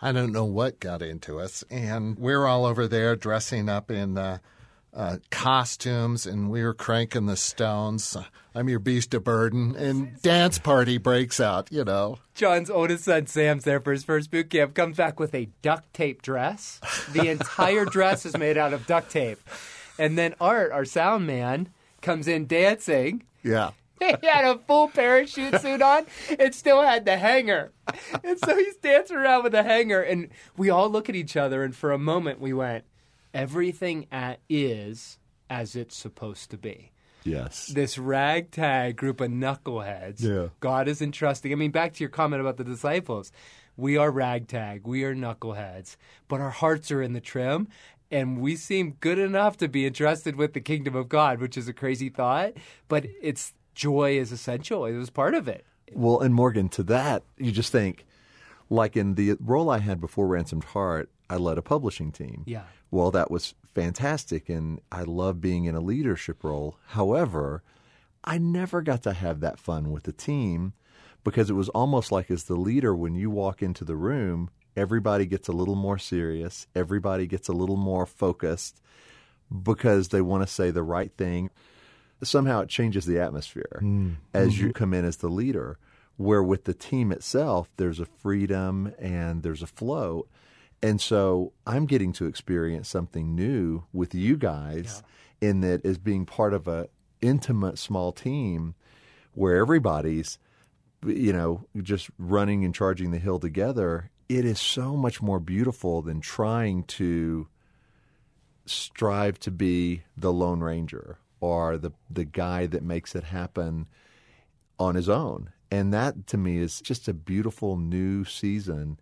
I 0.00 0.12
don't 0.12 0.32
know 0.32 0.44
what 0.44 0.78
got 0.80 1.00
into 1.02 1.40
us, 1.40 1.64
and 1.70 2.18
we're 2.18 2.46
all 2.46 2.66
over 2.66 2.86
there 2.86 3.16
dressing 3.16 3.68
up 3.68 3.90
in 3.90 4.18
uh, 4.18 4.38
uh, 4.94 5.16
costumes, 5.30 6.26
and 6.26 6.50
we 6.50 6.62
were 6.62 6.74
cranking 6.74 7.26
the 7.26 7.36
Stones. 7.36 8.16
I'm 8.54 8.68
your 8.68 8.78
beast 8.78 9.14
of 9.14 9.24
burden, 9.24 9.74
and 9.76 10.20
dance 10.22 10.58
party 10.58 10.98
breaks 10.98 11.40
out. 11.40 11.68
You 11.70 11.84
know, 11.84 12.18
John's 12.34 12.70
oldest 12.70 13.04
son 13.04 13.26
Sam's 13.26 13.64
there 13.64 13.80
for 13.80 13.92
his 13.92 14.04
first 14.04 14.30
boot 14.30 14.50
camp. 14.50 14.74
Comes 14.74 14.96
back 14.98 15.18
with 15.18 15.34
a 15.34 15.48
duct 15.62 15.92
tape 15.94 16.22
dress. 16.22 16.80
The 17.12 17.28
entire 17.30 17.84
dress 17.86 18.26
is 18.26 18.36
made 18.36 18.58
out 18.58 18.72
of 18.74 18.86
duct 18.86 19.10
tape, 19.10 19.40
and 19.98 20.18
then 20.18 20.34
Art, 20.40 20.72
our 20.72 20.84
sound 20.84 21.26
man, 21.26 21.70
comes 22.02 22.28
in 22.28 22.46
dancing. 22.46 23.22
yeah. 23.42 23.70
He 24.20 24.26
had 24.26 24.44
a 24.44 24.58
full 24.58 24.88
parachute 24.88 25.60
suit 25.60 25.80
on. 25.80 26.06
It 26.28 26.54
still 26.54 26.82
had 26.82 27.04
the 27.04 27.16
hanger. 27.16 27.72
And 28.22 28.38
so 28.38 28.56
he's 28.56 28.76
dancing 28.76 29.16
around 29.16 29.44
with 29.44 29.52
the 29.52 29.62
hanger. 29.62 30.02
And 30.02 30.28
we 30.56 30.70
all 30.70 30.90
look 30.90 31.08
at 31.08 31.16
each 31.16 31.36
other. 31.36 31.62
And 31.62 31.74
for 31.74 31.92
a 31.92 31.98
moment, 31.98 32.40
we 32.40 32.52
went, 32.52 32.84
everything 33.32 34.06
at, 34.12 34.40
is 34.48 35.18
as 35.48 35.76
it's 35.76 35.96
supposed 35.96 36.50
to 36.50 36.58
be. 36.58 36.92
Yes. 37.24 37.66
This 37.66 37.98
ragtag 37.98 38.96
group 38.96 39.20
of 39.20 39.30
knuckleheads. 39.30 40.22
Yeah. 40.22 40.48
God 40.60 40.88
is 40.88 41.02
entrusting. 41.02 41.52
I 41.52 41.56
mean, 41.56 41.70
back 41.70 41.94
to 41.94 42.00
your 42.00 42.10
comment 42.10 42.40
about 42.40 42.56
the 42.56 42.64
disciples. 42.64 43.32
We 43.76 43.96
are 43.96 44.10
ragtag. 44.10 44.86
We 44.86 45.04
are 45.04 45.14
knuckleheads. 45.14 45.96
But 46.28 46.40
our 46.40 46.50
hearts 46.50 46.90
are 46.90 47.02
in 47.02 47.12
the 47.12 47.20
trim. 47.20 47.68
And 48.10 48.40
we 48.40 48.54
seem 48.56 48.96
good 49.00 49.18
enough 49.18 49.56
to 49.58 49.68
be 49.68 49.84
entrusted 49.86 50.36
with 50.36 50.52
the 50.52 50.60
kingdom 50.60 50.94
of 50.94 51.08
God, 51.08 51.40
which 51.40 51.56
is 51.56 51.66
a 51.66 51.72
crazy 51.72 52.08
thought. 52.08 52.52
But 52.86 53.06
it's 53.20 53.52
joy 53.76 54.18
is 54.18 54.32
essential. 54.32 54.84
It 54.86 54.96
was 54.96 55.10
part 55.10 55.34
of 55.34 55.46
it. 55.46 55.64
Well, 55.92 56.20
and 56.20 56.34
Morgan, 56.34 56.68
to 56.70 56.82
that, 56.84 57.22
you 57.36 57.52
just 57.52 57.70
think, 57.70 58.04
like 58.68 58.96
in 58.96 59.14
the 59.14 59.36
role 59.38 59.70
I 59.70 59.78
had 59.78 60.00
before 60.00 60.26
Ransomed 60.26 60.64
Heart, 60.64 61.08
I 61.30 61.36
led 61.36 61.58
a 61.58 61.62
publishing 61.62 62.10
team. 62.10 62.42
Yeah. 62.46 62.64
Well, 62.90 63.12
that 63.12 63.30
was 63.30 63.54
fantastic, 63.74 64.48
and 64.48 64.80
I 64.90 65.02
love 65.02 65.40
being 65.40 65.66
in 65.66 65.76
a 65.76 65.80
leadership 65.80 66.42
role. 66.42 66.78
However, 66.86 67.62
I 68.24 68.38
never 68.38 68.82
got 68.82 69.02
to 69.04 69.12
have 69.12 69.40
that 69.40 69.60
fun 69.60 69.92
with 69.92 70.04
the 70.04 70.12
team 70.12 70.72
because 71.22 71.50
it 71.50 71.54
was 71.54 71.68
almost 71.68 72.10
like 72.10 72.30
as 72.30 72.44
the 72.44 72.56
leader, 72.56 72.94
when 72.94 73.14
you 73.14 73.30
walk 73.30 73.62
into 73.62 73.84
the 73.84 73.96
room, 73.96 74.50
everybody 74.76 75.26
gets 75.26 75.48
a 75.48 75.52
little 75.52 75.74
more 75.74 75.98
serious, 75.98 76.66
everybody 76.74 77.26
gets 77.26 77.48
a 77.48 77.52
little 77.52 77.76
more 77.76 78.06
focused 78.06 78.80
because 79.62 80.08
they 80.08 80.20
want 80.20 80.46
to 80.46 80.52
say 80.52 80.70
the 80.70 80.82
right 80.82 81.12
thing. 81.16 81.50
Somehow 82.22 82.60
it 82.60 82.68
changes 82.68 83.04
the 83.04 83.20
atmosphere 83.20 83.80
mm. 83.82 84.16
as 84.32 84.58
you 84.58 84.66
mm-hmm. 84.66 84.72
come 84.72 84.94
in 84.94 85.04
as 85.04 85.18
the 85.18 85.28
leader. 85.28 85.78
Where 86.16 86.42
with 86.42 86.64
the 86.64 86.72
team 86.72 87.12
itself, 87.12 87.68
there's 87.76 88.00
a 88.00 88.06
freedom 88.06 88.94
and 88.98 89.42
there's 89.42 89.62
a 89.62 89.66
flow. 89.66 90.26
And 90.82 90.98
so 90.98 91.52
I'm 91.66 91.84
getting 91.84 92.14
to 92.14 92.26
experience 92.26 92.88
something 92.88 93.34
new 93.34 93.84
with 93.92 94.14
you 94.14 94.38
guys 94.38 95.02
in 95.40 95.60
that 95.60 95.84
as 95.84 95.98
being 95.98 96.24
part 96.24 96.54
of 96.54 96.66
a 96.66 96.88
intimate 97.20 97.78
small 97.78 98.12
team 98.12 98.74
where 99.34 99.56
everybody's 99.56 100.38
you 101.04 101.32
know 101.32 101.64
just 101.82 102.10
running 102.18 102.64
and 102.64 102.74
charging 102.74 103.10
the 103.10 103.18
hill 103.18 103.38
together 103.38 104.10
it 104.28 104.44
is 104.44 104.60
so 104.60 104.96
much 104.96 105.22
more 105.22 105.38
beautiful 105.38 106.02
than 106.02 106.20
trying 106.20 106.82
to 106.84 107.46
strive 108.64 109.38
to 109.38 109.50
be 109.50 110.02
the 110.16 110.32
lone 110.32 110.60
ranger 110.60 111.18
or 111.40 111.76
the 111.76 111.92
the 112.10 112.24
guy 112.24 112.66
that 112.66 112.82
makes 112.82 113.14
it 113.14 113.24
happen 113.24 113.86
on 114.78 114.94
his 114.94 115.08
own 115.08 115.50
and 115.70 115.92
that 115.92 116.26
to 116.26 116.36
me 116.36 116.58
is 116.58 116.80
just 116.80 117.08
a 117.08 117.14
beautiful 117.14 117.76
new 117.76 118.24
season 118.24 118.98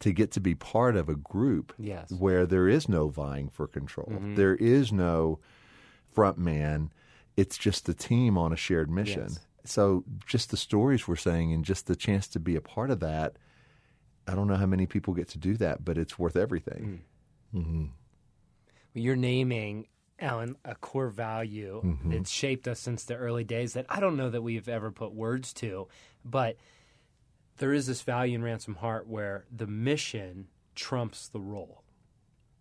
to 0.00 0.12
get 0.12 0.30
to 0.32 0.40
be 0.40 0.54
part 0.54 0.96
of 0.96 1.08
a 1.08 1.14
group 1.14 1.72
Yes. 1.78 2.10
where 2.10 2.46
there 2.46 2.68
is 2.68 2.88
no 2.88 3.08
vying 3.08 3.48
for 3.48 3.66
control. 3.66 4.08
Mm-hmm. 4.10 4.34
There 4.34 4.54
is 4.56 4.92
no 4.92 5.38
front 6.12 6.36
man. 6.36 6.92
It's 7.36 7.56
just 7.56 7.86
the 7.86 7.94
team 7.94 8.36
on 8.36 8.52
a 8.52 8.56
shared 8.56 8.90
mission. 8.90 9.28
Yes. 9.28 9.40
So 9.64 10.04
just 10.26 10.50
the 10.50 10.56
stories 10.56 11.08
we're 11.08 11.16
saying 11.16 11.52
and 11.52 11.64
just 11.64 11.86
the 11.86 11.96
chance 11.96 12.28
to 12.28 12.40
be 12.40 12.54
a 12.54 12.60
part 12.60 12.90
of 12.90 13.00
that, 13.00 13.36
I 14.28 14.34
don't 14.34 14.46
know 14.46 14.56
how 14.56 14.66
many 14.66 14.86
people 14.86 15.14
get 15.14 15.28
to 15.30 15.38
do 15.38 15.56
that, 15.56 15.84
but 15.84 15.96
it's 15.96 16.18
worth 16.18 16.36
everything. 16.36 17.02
Mm. 17.54 17.60
Mm-hmm. 17.60 17.84
You're 18.94 19.16
naming, 19.16 19.86
Allen, 20.20 20.56
a 20.64 20.74
core 20.74 21.08
value 21.08 21.82
mm-hmm. 21.84 22.10
that's 22.10 22.30
shaped 22.30 22.68
us 22.68 22.80
since 22.80 23.04
the 23.04 23.16
early 23.16 23.44
days 23.44 23.72
that 23.72 23.86
I 23.88 24.00
don't 24.00 24.16
know 24.16 24.30
that 24.30 24.42
we've 24.42 24.68
ever 24.68 24.90
put 24.90 25.12
words 25.12 25.52
to, 25.54 25.88
but 26.24 26.56
there 27.58 27.72
is 27.72 27.86
this 27.86 28.02
value 28.02 28.36
in 28.36 28.42
Ransom 28.42 28.76
Heart 28.76 29.08
where 29.08 29.44
the 29.54 29.66
mission 29.66 30.48
trumps 30.74 31.28
the 31.28 31.40
role. 31.40 31.82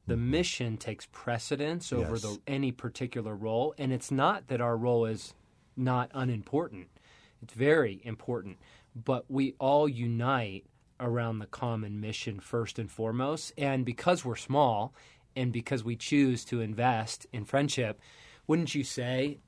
The 0.08 0.16
mm-hmm. 0.16 0.32
mission 0.32 0.78
takes 0.78 1.08
precedence 1.12 1.94
over 1.94 2.14
Yes. 2.14 2.22
the, 2.22 2.42
any 2.48 2.72
particular 2.72 3.36
role, 3.36 3.74
and 3.78 3.94
it's 3.94 4.12
not 4.12 4.48
that 4.48 4.62
our 4.62 4.76
role 4.76 5.06
is 5.06 5.34
not 5.76 6.12
unimportant. 6.14 6.88
It's 7.42 7.54
very 7.54 8.02
important, 8.04 8.58
but 8.96 9.30
we 9.30 9.56
all 9.60 9.88
unite 9.88 10.66
around 11.00 11.40
the 11.40 11.46
common 11.46 12.00
mission 12.00 12.40
first 12.40 12.80
and 12.80 12.90
foremost. 12.90 13.52
And 13.58 13.86
because 13.86 14.24
we're 14.24 14.36
small, 14.36 14.94
and 15.36 15.52
because 15.52 15.84
we 15.84 15.96
choose 15.96 16.46
to 16.46 16.62
invest 16.62 17.28
in 17.32 17.46
friendship, 17.46 18.00
wouldn't 18.48 18.76
you 18.76 18.84
say 18.84 19.40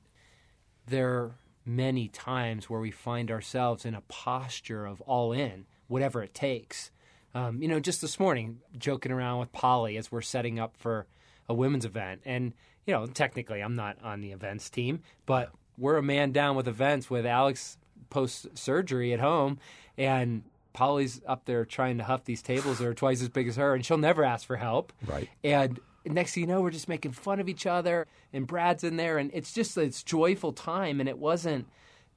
there 0.86 1.14
are 1.14 1.34
many 1.66 2.08
times 2.08 2.70
where 2.70 2.80
we 2.80 2.92
find 2.92 3.30
ourselves 3.30 3.84
in 3.84 3.94
a 3.94 4.00
posture 4.02 4.86
of 4.86 5.00
all 5.02 5.32
in, 5.32 5.66
whatever 5.88 6.22
it 6.22 6.32
takes. 6.32 6.90
Um, 7.34 7.60
you 7.60 7.68
know, 7.68 7.80
just 7.80 8.00
this 8.00 8.20
morning, 8.20 8.60
joking 8.78 9.12
around 9.12 9.40
with 9.40 9.52
Polly 9.52 9.96
as 9.96 10.10
we're 10.10 10.22
setting 10.22 10.58
up 10.58 10.76
for 10.76 11.06
a 11.48 11.54
women's 11.54 11.84
event. 11.84 12.22
And, 12.24 12.54
you 12.86 12.94
know, 12.94 13.06
technically 13.06 13.60
I'm 13.60 13.74
not 13.74 13.98
on 14.02 14.20
the 14.20 14.30
events 14.30 14.70
team, 14.70 15.02
but 15.26 15.50
we're 15.76 15.96
a 15.96 16.02
man 16.02 16.32
down 16.32 16.56
with 16.56 16.68
events 16.68 17.10
with 17.10 17.26
Alex 17.26 17.76
post 18.08 18.56
surgery 18.56 19.12
at 19.12 19.20
home, 19.20 19.58
and 19.98 20.44
Polly's 20.76 21.22
up 21.26 21.46
there 21.46 21.64
trying 21.64 21.96
to 21.98 22.04
huff 22.04 22.24
these 22.24 22.42
tables 22.42 22.78
that 22.78 22.86
are 22.86 22.94
twice 22.94 23.22
as 23.22 23.30
big 23.30 23.48
as 23.48 23.56
her, 23.56 23.74
and 23.74 23.84
she'll 23.84 23.96
never 23.96 24.22
ask 24.22 24.46
for 24.46 24.56
help. 24.56 24.92
Right. 25.06 25.28
And 25.42 25.80
next 26.04 26.34
thing 26.34 26.42
you 26.42 26.46
know, 26.46 26.60
we're 26.60 26.70
just 26.70 26.88
making 26.88 27.12
fun 27.12 27.40
of 27.40 27.48
each 27.48 27.64
other, 27.64 28.06
and 28.30 28.46
Brad's 28.46 28.84
in 28.84 28.98
there, 28.98 29.16
and 29.16 29.30
it's 29.32 29.54
just 29.54 29.74
this 29.74 30.02
joyful 30.02 30.52
time, 30.52 31.00
and 31.00 31.08
it 31.08 31.18
wasn't 31.18 31.66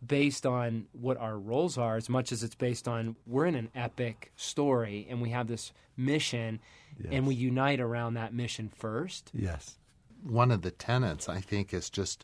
based 0.05 0.45
on 0.45 0.87
what 0.91 1.17
our 1.17 1.37
roles 1.37 1.77
are 1.77 1.95
as 1.95 2.09
much 2.09 2.33
as 2.33 2.43
it's 2.43 2.55
based 2.55 2.87
on 2.87 3.15
we're 3.25 3.45
in 3.45 3.55
an 3.55 3.69
epic 3.75 4.31
story 4.37 5.05
and 5.09 5.21
we 5.21 5.29
have 5.29 5.47
this 5.47 5.73
mission 5.97 6.57
and 7.11 7.27
we 7.27 7.35
unite 7.35 7.81
around 7.81 8.13
that 8.13 8.33
mission 8.33 8.69
first. 8.73 9.29
Yes. 9.33 9.77
One 10.23 10.51
of 10.51 10.61
the 10.61 10.71
tenets, 10.71 11.27
I 11.27 11.41
think, 11.41 11.73
is 11.73 11.89
just 11.89 12.23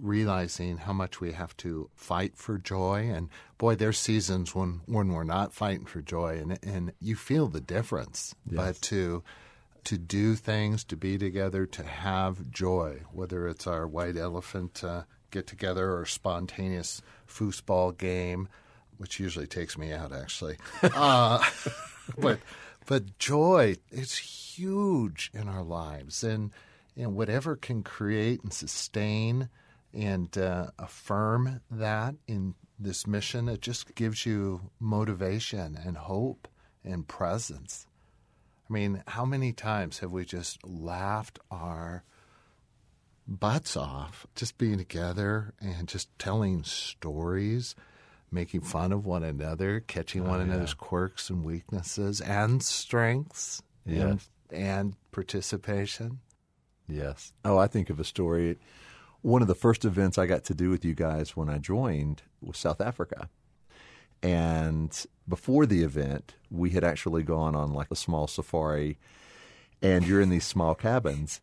realizing 0.00 0.78
how 0.78 0.92
much 0.92 1.20
we 1.20 1.32
have 1.32 1.56
to 1.58 1.90
fight 1.94 2.36
for 2.36 2.58
joy. 2.58 3.10
And 3.12 3.28
boy, 3.58 3.74
there's 3.76 3.98
seasons 3.98 4.54
when, 4.54 4.80
when 4.86 5.08
we're 5.08 5.24
not 5.24 5.52
fighting 5.52 5.86
for 5.86 6.00
joy, 6.00 6.38
and 6.38 6.58
and 6.62 6.92
you 7.00 7.16
feel 7.16 7.48
the 7.48 7.60
difference. 7.60 8.34
But 8.46 8.80
to 8.82 9.22
to 9.84 9.98
do 9.98 10.34
things, 10.34 10.84
to 10.84 10.96
be 10.96 11.18
together, 11.18 11.66
to 11.66 11.82
have 11.82 12.50
joy, 12.50 13.02
whether 13.12 13.48
it's 13.48 13.66
our 13.66 13.86
white 13.86 14.16
elephant 14.16 14.84
uh, 14.84 15.02
get 15.30 15.46
together 15.46 15.96
or 15.96 16.04
spontaneous 16.06 17.00
foosball 17.28 17.96
game, 17.96 18.48
which 18.98 19.20
usually 19.20 19.46
takes 19.46 19.78
me 19.78 19.92
out 19.92 20.12
actually. 20.12 20.56
uh, 20.82 21.42
but 22.18 22.40
but 22.86 23.18
joy 23.18 23.76
is 23.90 24.16
huge 24.16 25.30
in 25.32 25.48
our 25.48 25.62
lives, 25.62 26.24
and 26.24 26.50
and 26.96 27.14
whatever 27.14 27.56
can 27.56 27.82
create 27.82 28.42
and 28.42 28.52
sustain 28.52 29.48
and 29.92 30.36
uh, 30.38 30.68
affirm 30.78 31.60
that 31.70 32.14
in 32.26 32.54
this 32.78 33.06
mission, 33.06 33.48
it 33.48 33.60
just 33.60 33.94
gives 33.94 34.24
you 34.24 34.70
motivation 34.78 35.78
and 35.84 35.96
hope 35.96 36.48
and 36.84 37.06
presence. 37.06 37.86
I 38.68 38.72
mean, 38.72 39.02
how 39.08 39.24
many 39.24 39.52
times 39.52 39.98
have 39.98 40.12
we 40.12 40.24
just 40.24 40.64
laughed 40.66 41.38
our 41.50 42.04
butts 43.26 43.76
off 43.76 44.26
just 44.34 44.58
being 44.58 44.78
together 44.78 45.54
and 45.60 45.88
just 45.88 46.08
telling 46.18 46.62
stories, 46.64 47.74
making 48.30 48.60
fun 48.62 48.92
of 48.92 49.04
one 49.04 49.24
another, 49.24 49.80
catching 49.80 50.26
one 50.26 50.40
another's 50.40 50.74
quirks 50.74 51.30
and 51.30 51.44
weaknesses 51.44 52.20
and 52.20 52.62
strengths 52.62 53.60
and, 53.84 54.20
and 54.50 54.94
participation? 55.10 56.20
Yes. 56.88 57.32
Oh, 57.44 57.58
I 57.58 57.66
think 57.66 57.90
of 57.90 58.00
a 58.00 58.04
story. 58.04 58.58
One 59.22 59.42
of 59.42 59.48
the 59.48 59.54
first 59.54 59.84
events 59.84 60.16
I 60.16 60.26
got 60.26 60.44
to 60.44 60.54
do 60.54 60.70
with 60.70 60.84
you 60.84 60.94
guys 60.94 61.36
when 61.36 61.50
I 61.50 61.58
joined 61.58 62.22
was 62.40 62.56
South 62.56 62.80
Africa. 62.80 63.28
And 64.22 65.06
before 65.28 65.66
the 65.66 65.82
event, 65.82 66.34
we 66.50 66.70
had 66.70 66.84
actually 66.84 67.22
gone 67.22 67.54
on 67.54 67.72
like 67.72 67.90
a 67.90 67.96
small 67.96 68.26
safari, 68.26 68.98
and 69.82 70.06
you're 70.06 70.20
in 70.20 70.30
these 70.30 70.44
small 70.44 70.74
cabins. 70.74 71.40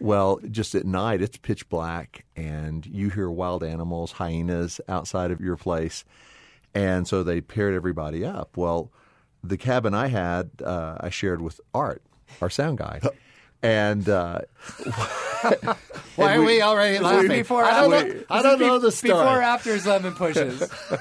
Well, 0.00 0.40
just 0.50 0.74
at 0.74 0.86
night, 0.86 1.22
it's 1.22 1.36
pitch 1.36 1.68
black, 1.68 2.24
and 2.34 2.86
you 2.86 3.10
hear 3.10 3.30
wild 3.30 3.62
animals, 3.62 4.12
hyenas 4.12 4.80
outside 4.88 5.30
of 5.30 5.40
your 5.40 5.56
place. 5.56 6.04
And 6.74 7.06
so 7.06 7.22
they 7.22 7.40
paired 7.40 7.74
everybody 7.74 8.24
up. 8.24 8.56
Well, 8.56 8.90
the 9.42 9.56
cabin 9.56 9.94
I 9.94 10.08
had, 10.08 10.50
uh, 10.64 10.96
I 11.00 11.10
shared 11.10 11.42
with 11.42 11.60
Art, 11.74 12.02
our 12.40 12.50
sound 12.50 12.78
guy. 12.78 13.00
And 13.62 14.08
uh, 14.08 14.40
Why 16.16 16.36
are 16.36 16.42
we 16.42 16.60
already 16.62 16.98
laughing? 16.98 17.28
Before 17.28 17.64
I 17.64 17.80
don't, 17.82 17.92
after- 17.94 18.14
know, 18.14 18.24
I 18.30 18.42
don't 18.42 18.60
know 18.60 18.78
the 18.78 18.92
story. 18.92 19.12
Before 19.12 19.38
or 19.38 19.42
after 19.42 19.72
his 19.72 19.86
lemon 19.86 20.14
pushes. 20.14 20.58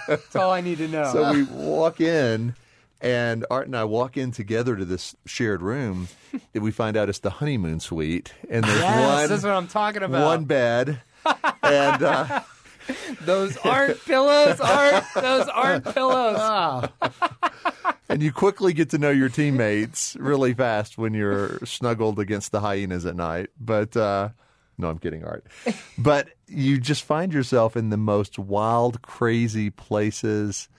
That's 0.07 0.35
all 0.35 0.51
I 0.51 0.61
need 0.61 0.77
to 0.79 0.87
know. 0.87 1.11
So 1.11 1.33
we 1.33 1.43
walk 1.43 1.99
in, 2.01 2.55
and 3.01 3.45
Art 3.49 3.67
and 3.67 3.75
I 3.75 3.83
walk 3.85 4.17
in 4.17 4.31
together 4.31 4.75
to 4.75 4.85
this 4.85 5.15
shared 5.25 5.61
room. 5.61 6.07
and 6.53 6.63
we 6.63 6.71
find 6.71 6.95
out 6.95 7.09
it's 7.09 7.19
the 7.19 7.29
honeymoon 7.31 7.79
suite, 7.79 8.33
and 8.49 8.63
there's 8.63 8.79
yes, 8.79 9.19
one 9.19 9.29
that's 9.29 9.43
what 9.43 9.53
I'm 9.53 9.67
talking 9.67 10.03
about. 10.03 10.25
one 10.25 10.45
bed, 10.45 11.01
and 11.63 12.03
uh, 12.03 12.41
Those 13.21 13.57
aren't 13.57 14.03
pillows. 14.05 14.59
Aren't 14.59 15.05
those 15.13 15.47
aren't 15.47 15.85
pillows? 15.85 16.37
Ah, 16.39 16.89
and 18.09 18.23
you 18.23 18.31
quickly 18.31 18.73
get 18.73 18.89
to 18.91 18.97
know 18.97 19.11
your 19.11 19.29
teammates 19.29 20.15
really 20.19 20.53
fast 20.53 20.97
when 20.97 21.13
you're 21.13 21.59
snuggled 21.65 22.19
against 22.19 22.51
the 22.51 22.61
hyenas 22.61 23.05
at 23.05 23.15
night. 23.15 23.49
But 23.59 23.95
uh, 23.95 24.29
no, 24.77 24.89
I'm 24.89 24.97
kidding, 24.97 25.23
Art. 25.23 25.45
But 25.97 26.29
you 26.47 26.79
just 26.79 27.03
find 27.03 27.33
yourself 27.33 27.75
in 27.75 27.89
the 27.89 27.97
most 27.97 28.39
wild, 28.39 29.01
crazy 29.01 29.69
places. 29.69 30.69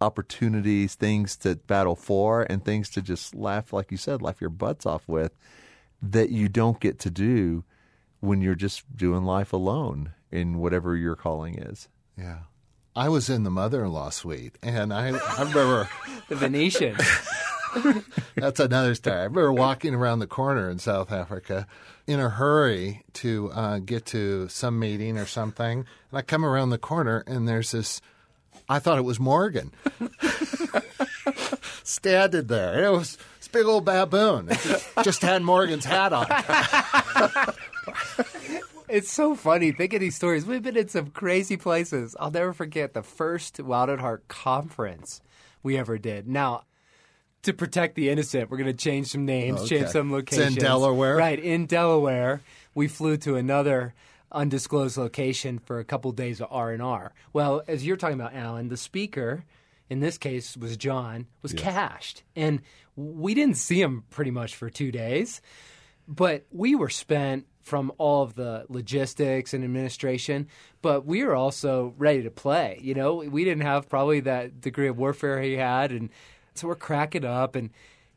Opportunities, 0.00 0.96
things 0.96 1.36
to 1.38 1.54
battle 1.54 1.94
for, 1.94 2.42
and 2.42 2.64
things 2.64 2.88
to 2.90 3.02
just 3.02 3.36
laugh, 3.36 3.72
like 3.72 3.92
you 3.92 3.96
said, 3.96 4.20
laugh 4.20 4.40
your 4.40 4.50
butts 4.50 4.84
off 4.84 5.06
with, 5.06 5.32
that 6.02 6.30
you 6.30 6.48
don't 6.48 6.80
get 6.80 6.98
to 6.98 7.10
do 7.10 7.62
when 8.18 8.40
you're 8.40 8.56
just 8.56 8.96
doing 8.96 9.22
life 9.22 9.52
alone 9.52 10.12
in 10.32 10.58
whatever 10.58 10.96
your 10.96 11.14
calling 11.14 11.58
is. 11.58 11.88
yeah. 12.18 12.38
I 12.94 13.08
was 13.08 13.30
in 13.30 13.42
the 13.44 13.50
mother-in-law 13.50 14.10
suite, 14.10 14.58
and 14.62 14.92
I, 14.92 15.06
I 15.16 15.38
remember 15.38 15.88
The 16.28 16.36
Venetian. 16.36 16.96
that's 18.36 18.60
another 18.60 18.94
story. 18.94 19.16
I 19.16 19.22
remember 19.22 19.50
walking 19.52 19.94
around 19.94 20.18
the 20.18 20.26
corner 20.26 20.68
in 20.68 20.78
South 20.78 21.10
Africa 21.10 21.66
in 22.06 22.20
a 22.20 22.28
hurry 22.28 23.02
to 23.14 23.50
uh, 23.52 23.78
get 23.78 24.04
to 24.06 24.46
some 24.48 24.78
meeting 24.78 25.16
or 25.16 25.24
something, 25.24 25.78
and 25.78 25.86
I 26.18 26.20
come 26.20 26.44
around 26.44 26.68
the 26.68 26.76
corner, 26.76 27.24
and 27.26 27.48
there's 27.48 27.70
this. 27.70 28.02
I 28.68 28.78
thought 28.78 28.98
it 28.98 29.04
was 29.04 29.18
Morgan 29.18 29.72
standing 31.82 32.46
there. 32.46 32.74
And 32.74 32.84
it 32.84 32.92
was 32.92 33.16
this 33.38 33.48
big 33.48 33.64
old 33.66 33.84
baboon. 33.86 34.48
It 34.50 34.58
just, 34.60 34.88
just 35.02 35.22
had 35.22 35.42
Morgan's 35.42 35.84
hat 35.86 36.12
on. 36.12 36.26
It's 38.92 39.10
so 39.10 39.34
funny. 39.34 39.72
Think 39.72 39.94
of 39.94 40.00
these 40.00 40.16
stories. 40.16 40.44
We've 40.44 40.62
been 40.62 40.76
in 40.76 40.88
some 40.88 41.06
crazy 41.06 41.56
places. 41.56 42.14
I'll 42.20 42.30
never 42.30 42.52
forget 42.52 42.92
the 42.92 43.02
first 43.02 43.58
Wild 43.58 43.88
at 43.88 44.00
Heart 44.00 44.28
conference 44.28 45.22
we 45.62 45.78
ever 45.78 45.96
did. 45.96 46.28
Now, 46.28 46.64
to 47.44 47.54
protect 47.54 47.94
the 47.94 48.10
innocent, 48.10 48.50
we're 48.50 48.58
going 48.58 48.66
to 48.70 48.74
change 48.76 49.06
some 49.06 49.24
names, 49.24 49.62
oh, 49.62 49.66
change 49.66 49.84
Okay. 49.84 49.92
some 49.92 50.12
It's 50.14 50.36
in. 50.36 50.54
Delaware? 50.56 51.16
Right, 51.16 51.38
in 51.38 51.64
Delaware. 51.64 52.42
We 52.74 52.86
flew 52.86 53.16
to 53.16 53.36
another 53.36 53.94
undisclosed 54.30 54.98
location 54.98 55.58
for 55.58 55.78
a 55.78 55.84
couple 55.84 56.12
days 56.12 56.42
of 56.42 56.48
R&R. 56.50 57.14
Well, 57.32 57.62
as 57.66 57.86
you're 57.86 57.96
talking 57.96 58.20
about, 58.20 58.34
Allen, 58.34 58.68
the 58.68 58.76
speaker, 58.76 59.46
in 59.88 60.00
this 60.00 60.18
case 60.18 60.54
was 60.54 60.76
John, 60.76 61.28
was 61.40 61.54
cashed, 61.54 62.24
And 62.36 62.60
we 62.94 63.32
didn't 63.32 63.56
see 63.56 63.80
him 63.80 64.04
pretty 64.10 64.30
much 64.32 64.54
for 64.54 64.68
two 64.68 64.92
days. 64.92 65.40
But 66.06 66.44
we 66.50 66.74
were 66.74 66.90
spent 66.90 67.46
from 67.62 67.92
all 67.98 68.22
of 68.22 68.34
the 68.34 68.64
logistics 68.68 69.54
and 69.54 69.64
administration, 69.64 70.48
but 70.82 71.06
we 71.06 71.24
were 71.24 71.34
also 71.34 71.94
ready 71.96 72.22
to 72.22 72.30
play. 72.30 72.78
You 72.82 72.94
know, 72.94 73.14
we 73.14 73.44
didn't 73.44 73.62
have 73.62 73.88
probably 73.88 74.20
that 74.20 74.60
degree 74.60 74.88
of 74.88 74.98
warfare 74.98 75.40
he 75.40 75.54
had, 75.54 75.92
and 75.92 76.10
so 76.54 76.68
we're 76.68 76.74
cracking 76.74 77.24
up 77.24 77.56
and 77.56 77.70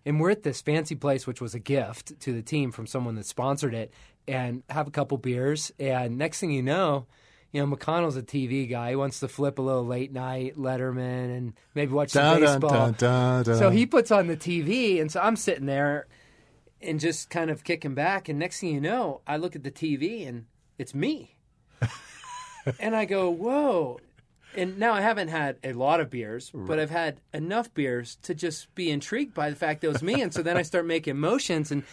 and 0.08 0.20
we're 0.20 0.30
at 0.32 0.44
this 0.44 0.62
fancy 0.62 0.94
place, 0.96 1.26
which 1.26 1.42
was 1.42 1.56
a 1.56 1.60
gift 1.60 2.20
to 2.20 2.32
the 2.34 2.44
team 2.44 2.72
from 2.72 2.86
someone 2.86 3.16
that 3.16 3.26
sponsored 3.26 3.74
it, 3.74 3.92
and 4.28 4.62
have 4.70 4.88
a 4.88 4.92
couple 4.92 5.18
beers, 5.18 5.72
and 5.80 6.18
next 6.18 6.40
thing 6.40 6.52
you 6.52 6.64
know. 6.64 7.08
You 7.52 7.66
know, 7.66 7.74
McConnell's 7.74 8.18
a 8.18 8.22
TV 8.22 8.70
guy. 8.70 8.90
He 8.90 8.96
wants 8.98 9.22
to 9.22 9.30
flip 9.30 9.60
a 9.60 9.62
little 9.62 9.86
late 9.86 10.12
night 10.12 10.58
Letterman 10.58 11.38
and 11.38 11.54
maybe 11.74 11.94
watch 11.94 12.10
some 12.10 12.42
Dun, 12.42 12.42
baseball. 12.42 12.70
dun, 12.70 12.96
dun, 12.98 13.44
dun. 13.44 13.58
So 13.58 13.70
he 13.70 13.86
puts 13.86 14.12
on 14.12 14.28
the 14.28 14.36
TV, 14.36 15.00
and 15.00 15.10
so 15.10 15.22
I'm 15.22 15.38
sitting 15.38 15.66
there 15.66 16.08
and 16.82 17.00
just 17.00 17.30
kind 17.30 17.50
of 17.50 17.64
kicking 17.64 17.96
back. 17.96 18.30
And 18.30 18.40
next 18.40 18.60
thing 18.60 18.74
you 18.74 18.82
know, 18.82 19.22
I 19.28 19.38
look 19.38 19.56
at 19.56 19.64
the 19.64 19.72
TV 19.72 20.28
and 20.28 20.46
it's 20.78 20.94
me. 20.94 21.36
and 22.80 22.96
I 22.96 23.06
go, 23.06 23.30
whoa. 23.30 24.00
And 24.56 24.78
now 24.80 24.94
I 24.94 25.02
haven't 25.02 25.28
had 25.28 25.58
a 25.64 25.74
lot 25.74 26.00
of 26.00 26.10
beers, 26.10 26.52
but 26.54 26.80
I've 26.80 26.90
had 26.90 27.20
enough 27.34 27.74
beers 27.74 28.18
to 28.22 28.34
just 28.34 28.74
be 28.74 28.90
intrigued 28.90 29.34
by 29.34 29.50
the 29.50 29.56
fact 29.56 29.82
that 29.82 29.88
it 29.88 29.94
was 29.94 30.04
me. 30.04 30.22
And 30.22 30.34
so 30.34 30.42
then 30.42 30.56
I 30.56 30.62
start 30.62 30.86
making 30.86 31.18
motions. 31.18 31.72
And 31.72 31.84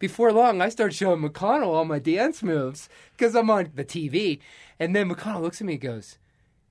before 0.00 0.32
long, 0.32 0.60
I 0.60 0.70
start 0.70 0.92
showing 0.92 1.22
McConnell 1.22 1.68
all 1.68 1.84
my 1.84 2.00
dance 2.00 2.42
moves 2.42 2.88
because 3.16 3.36
I'm 3.36 3.48
on 3.48 3.70
the 3.74 3.84
TV. 3.84 4.40
And 4.80 4.96
then 4.96 5.08
McConnell 5.08 5.42
looks 5.42 5.60
at 5.60 5.66
me 5.68 5.74
and 5.74 5.82
goes, 5.82 6.18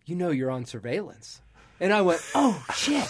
You 0.05 0.15
know, 0.15 0.31
you're 0.31 0.51
on 0.51 0.65
surveillance. 0.65 1.41
And 1.79 1.93
I 1.93 2.01
went, 2.01 2.21
oh 2.35 2.63
shit. 2.75 3.05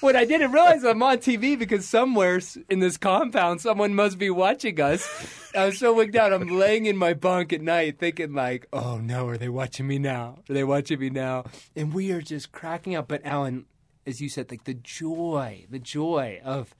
what 0.00 0.16
I 0.16 0.24
didn't 0.24 0.52
realize 0.52 0.82
I'm 0.84 1.02
on 1.02 1.18
TV 1.18 1.58
because 1.58 1.86
somewhere 1.86 2.40
in 2.68 2.80
this 2.80 2.96
compound 2.96 3.60
someone 3.60 3.94
must 3.94 4.18
be 4.18 4.30
watching 4.30 4.80
us. 4.80 5.08
I 5.54 5.66
was 5.66 5.78
so 5.78 5.92
wigged 5.94 6.16
out. 6.16 6.32
I'm 6.32 6.48
laying 6.58 6.86
in 6.86 6.96
my 6.96 7.14
bunk 7.14 7.52
at 7.52 7.60
night 7.60 7.98
thinking 7.98 8.32
like, 8.34 8.66
oh 8.72 8.98
no, 8.98 9.26
are 9.28 9.36
they 9.38 9.48
watching 9.48 9.86
me 9.86 9.98
now? 9.98 10.38
Are 10.48 10.54
they 10.54 10.64
watching 10.64 10.98
me 11.00 11.10
now? 11.10 11.44
And 11.76 11.92
we 11.92 12.10
are 12.12 12.22
just 12.22 12.52
cracking 12.52 12.94
up. 12.96 13.08
But 13.08 13.22
Allen, 13.24 13.66
as 14.06 14.20
you 14.20 14.28
said, 14.28 14.50
like 14.50 14.64
the 14.64 14.74
joy, 14.74 15.66
the 15.70 15.78
joy 15.78 16.40
of 16.44 16.74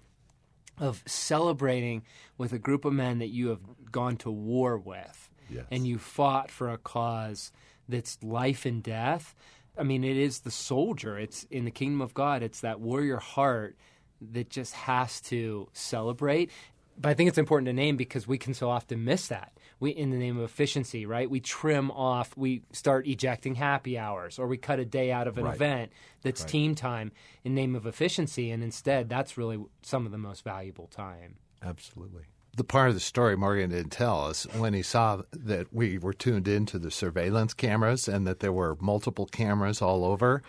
of 0.79 1.03
celebrating 1.07 2.03
with 2.39 2.53
a 2.53 2.59
group 2.59 2.85
of 2.85 2.93
men 2.93 3.19
that 3.19 3.29
you 3.29 3.49
have 3.49 3.61
gone 3.93 4.17
to 4.17 4.31
war 4.31 4.79
with 4.79 5.29
Yes. 5.51 5.65
and 5.71 5.87
you 5.87 5.99
fought 5.99 6.51
for 6.51 6.71
a 6.71 6.79
cause 6.79 7.53
that's 7.89 8.23
life 8.23 8.65
and 8.65 8.83
death. 8.83 9.35
I 9.81 9.83
mean, 9.83 10.05
it 10.05 10.19
is 10.19 10.41
the 10.41 10.51
soldier. 10.51 11.19
It's 11.19 11.45
in 11.51 11.65
the 11.65 11.71
kingdom 11.71 12.03
of 12.03 12.13
God. 12.13 12.43
It's 12.43 12.61
that 12.61 12.81
warrior 12.81 13.17
heart 13.17 13.77
that 14.21 14.51
just 14.51 14.75
has 14.75 15.21
to 15.23 15.69
celebrate. 15.73 16.51
But 16.99 17.09
I 17.09 17.15
think 17.15 17.29
it's 17.29 17.39
important 17.39 17.67
to 17.69 17.73
name 17.73 17.97
because 17.97 18.29
we 18.29 18.37
can 18.37 18.53
so 18.53 18.69
often 18.69 19.05
miss 19.05 19.29
that. 19.29 19.53
We, 19.79 19.91
in 19.93 20.11
the 20.11 20.19
name 20.19 20.37
of 20.37 20.45
efficiency, 20.45 21.07
right? 21.07 21.31
We 21.31 21.41
trim 21.41 21.91
off, 21.91 22.37
we 22.37 22.61
start 22.73 23.07
ejecting 23.07 23.55
happy 23.55 23.97
hours, 23.97 24.39
or 24.39 24.47
we 24.47 24.59
cut 24.59 24.79
a 24.79 24.85
day 24.85 25.11
out 25.11 25.27
of 25.27 25.39
an 25.39 25.45
Right. 25.45 25.55
event 25.55 25.93
that's 26.21 26.45
team 26.45 26.75
time 26.75 27.13
in 27.43 27.55
name 27.55 27.75
of 27.75 27.87
efficiency. 27.87 28.51
And 28.51 28.63
instead, 28.63 29.09
that's 29.09 29.39
really 29.39 29.65
some 29.81 30.05
of 30.05 30.13
the 30.13 30.19
most 30.19 30.45
valuable 30.45 30.89
time. 30.89 31.37
Absolutely. 31.63 32.25
The 32.57 32.65
part 32.65 32.89
of 32.89 32.95
the 32.95 33.01
story 33.01 33.37
Morgan 33.37 33.71
didn't 33.71 33.91
tell 33.91 34.25
us 34.25 34.47
when 34.57 34.75
he 34.75 34.83
saw 34.83 35.23
that 35.33 35.73
we 35.73 35.99
were 35.99 36.13
tuned 36.13 36.49
into 36.49 36.79
the 36.79 36.91
surveillance 36.91 37.55
cameras 37.55 38.09
and 38.09 38.27
that 38.27 38.41
there 38.41 38.53
were 38.53 38.77
multiple 38.81 39.27
cameras 39.27 39.81
all 39.81 40.05
over 40.05 40.43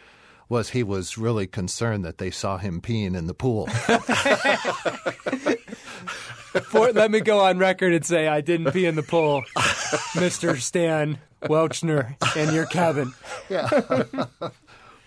was 0.50 0.72
he 0.72 0.84
was 0.84 1.18
really 1.18 1.48
concerned 1.48 2.04
that 2.04 2.18
they 2.18 2.30
saw 2.30 2.58
him 2.58 2.82
peeing 2.82 3.16
in 3.18 3.28
the 3.28 3.34
pool. 3.34 3.68
For, 6.64 6.92
let 6.92 7.10
me 7.10 7.22
go 7.22 7.40
on 7.40 7.58
record 7.58 7.94
and 7.94 8.06
say 8.06 8.28
I 8.28 8.42
didn't 8.42 8.74
pee 8.74 8.86
in 8.86 8.96
the 8.96 9.04
pool, 9.04 9.44
Mr. 10.16 10.60
Stan 10.60 11.18
Welchner, 11.44 12.18
in 12.36 12.54
your 12.54 12.66
cabin. 12.66 13.14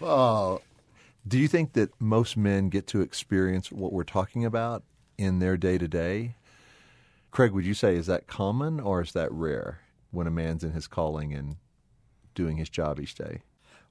Uh, 0.02 0.58
do 1.26 1.38
you 1.38 1.48
think 1.48 1.72
that 1.72 1.88
most 1.98 2.36
men 2.36 2.68
get 2.68 2.86
to 2.88 3.00
experience 3.00 3.72
what 3.72 3.90
we're 3.90 4.04
talking 4.04 4.44
about 4.44 4.82
in 5.16 5.38
their 5.38 5.56
day 5.56 5.78
to 5.78 5.88
day? 5.88 6.34
Craig, 7.34 7.50
would 7.50 7.66
you 7.66 7.74
say 7.74 7.96
is 7.96 8.06
that 8.06 8.28
common 8.28 8.78
or 8.78 9.02
is 9.02 9.10
that 9.10 9.32
rare 9.32 9.80
when 10.12 10.28
a 10.28 10.30
man's 10.30 10.62
in 10.62 10.70
his 10.70 10.86
calling 10.86 11.34
and 11.34 11.56
doing 12.32 12.58
his 12.58 12.68
job 12.68 13.00
each 13.00 13.16
day? 13.16 13.42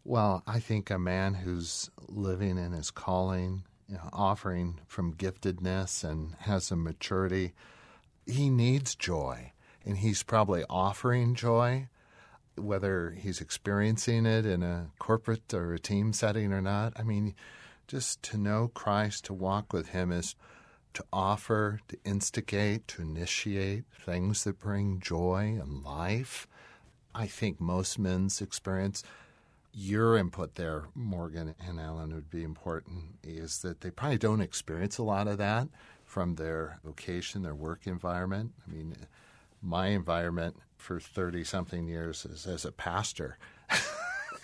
Well, 0.06 0.44
I 0.48 0.62
think 0.62 0.90
a 0.90 0.98
man 0.98 1.34
who's 1.34 1.92
living 2.08 2.58
in 2.58 2.72
his 2.72 2.90
calling, 2.90 3.66
you 3.90 3.96
know, 3.96 4.10
offering 4.14 4.80
from 4.88 5.16
giftedness 5.16 6.06
and 6.10 6.36
has 6.40 6.64
some 6.64 6.86
maturity, 6.86 7.52
he 8.26 8.50
needs 8.50 8.96
joy. 8.96 9.52
And 9.86 9.98
he's 9.98 10.24
probably 10.24 10.64
offering 10.70 11.36
joy, 11.36 11.90
whether 12.56 13.12
he's 13.12 13.42
experiencing 13.42 14.26
it 14.26 14.46
in 14.46 14.64
a 14.64 14.88
corporate 15.00 15.54
or 15.54 15.74
a 15.74 15.80
team 15.80 16.14
setting 16.14 16.54
or 16.54 16.62
not. 16.62 16.94
I 16.96 17.04
mean, 17.04 17.36
just 17.90 18.24
to 18.24 18.38
know 18.38 18.72
Christ, 18.74 19.26
to 19.26 19.34
walk 19.34 19.74
with 19.74 19.90
him 19.90 20.14
is 20.14 20.38
to 20.94 21.04
offer, 21.12 21.80
to 21.88 21.98
instigate, 22.06 22.88
to 22.90 23.02
initiate 23.02 23.86
things 24.06 24.44
that 24.44 24.60
bring 24.60 25.00
joy 25.00 25.60
and 25.62 25.84
life. 25.84 26.48
I 27.16 27.28
think 27.28 27.60
most 27.60 28.00
men's 28.00 28.42
experience 28.42 29.04
your 29.74 30.18
input 30.18 30.56
there, 30.56 30.86
Morgan 30.94 31.56
and 31.60 31.80
Allen, 31.80 32.14
would 32.14 32.30
be 32.30 32.44
important 32.44 33.16
is 33.24 33.60
that 33.64 33.82
they 33.82 33.90
probably 33.90 34.20
don't 34.20 34.42
experience 34.42 34.98
a 35.00 35.04
lot 35.04 35.28
of 35.28 35.40
that 35.40 35.68
from 36.06 36.36
their 36.36 36.80
vocation, 36.84 37.42
their 37.42 37.56
work 37.56 37.88
environment. 37.88 38.54
I 38.68 38.72
mean, 38.72 38.96
my 39.62 39.88
environment 39.88 40.58
for 40.78 41.00
30 41.00 41.44
something 41.44 41.88
years 41.88 42.26
is 42.26 42.46
as 42.46 42.66
a 42.66 42.72
pastor. 42.72 43.38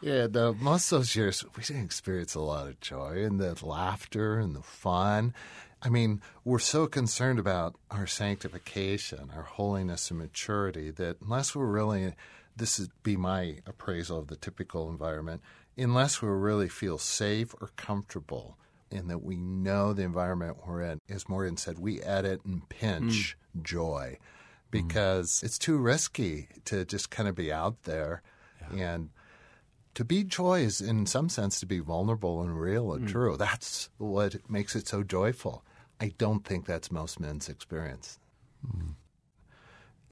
yeah, 0.00 0.26
the, 0.26 0.52
most 0.52 0.92
of 0.92 1.00
those 1.00 1.16
years, 1.16 1.44
we 1.56 1.62
didn't 1.62 1.84
experience 1.84 2.34
a 2.34 2.40
lot 2.40 2.68
of 2.68 2.80
joy 2.80 3.24
and 3.24 3.40
the 3.40 3.56
laughter 3.64 4.38
and 4.38 4.54
the 4.54 4.62
fun. 4.62 5.34
I 5.82 5.88
mean, 5.88 6.20
we're 6.44 6.58
so 6.58 6.86
concerned 6.86 7.38
about 7.38 7.76
our 7.90 8.06
sanctification, 8.06 9.30
our 9.34 9.42
holiness 9.42 10.10
and 10.10 10.18
maturity 10.18 10.90
that 10.92 11.20
unless 11.20 11.54
we're 11.54 11.66
really, 11.66 12.14
this 12.56 12.78
would 12.78 12.90
be 13.02 13.16
my 13.16 13.58
appraisal 13.66 14.18
of 14.18 14.28
the 14.28 14.36
typical 14.36 14.88
environment, 14.88 15.42
unless 15.76 16.20
we 16.20 16.28
really 16.28 16.68
feel 16.68 16.98
safe 16.98 17.54
or 17.60 17.70
comfortable 17.76 18.56
in 18.90 19.08
that 19.08 19.22
we 19.22 19.36
know 19.36 19.92
the 19.92 20.02
environment 20.02 20.56
we're 20.66 20.82
in, 20.82 21.00
as 21.08 21.28
Morgan 21.28 21.56
said, 21.56 21.78
we 21.78 22.00
edit 22.02 22.44
and 22.44 22.68
pinch 22.68 23.36
mm. 23.56 23.62
joy 23.62 24.16
mm. 24.18 24.70
because 24.70 25.42
it's 25.44 25.58
too 25.58 25.76
risky 25.76 26.48
to 26.64 26.84
just 26.84 27.10
kind 27.10 27.28
of 27.28 27.34
be 27.34 27.52
out 27.52 27.82
there 27.84 28.22
and 28.76 29.10
to 29.94 30.04
be 30.04 30.24
joy 30.24 30.60
is 30.60 30.80
in 30.80 31.06
some 31.06 31.28
sense 31.28 31.60
to 31.60 31.66
be 31.66 31.80
vulnerable 31.80 32.42
and 32.42 32.60
real 32.60 32.92
and 32.92 33.06
mm. 33.06 33.10
true. 33.10 33.36
That's 33.36 33.88
what 33.98 34.36
makes 34.48 34.76
it 34.76 34.86
so 34.86 35.02
joyful. 35.02 35.64
I 36.00 36.12
don't 36.18 36.44
think 36.44 36.66
that's 36.66 36.92
most 36.92 37.18
men's 37.18 37.48
experience. 37.48 38.18
Mm. 38.66 38.94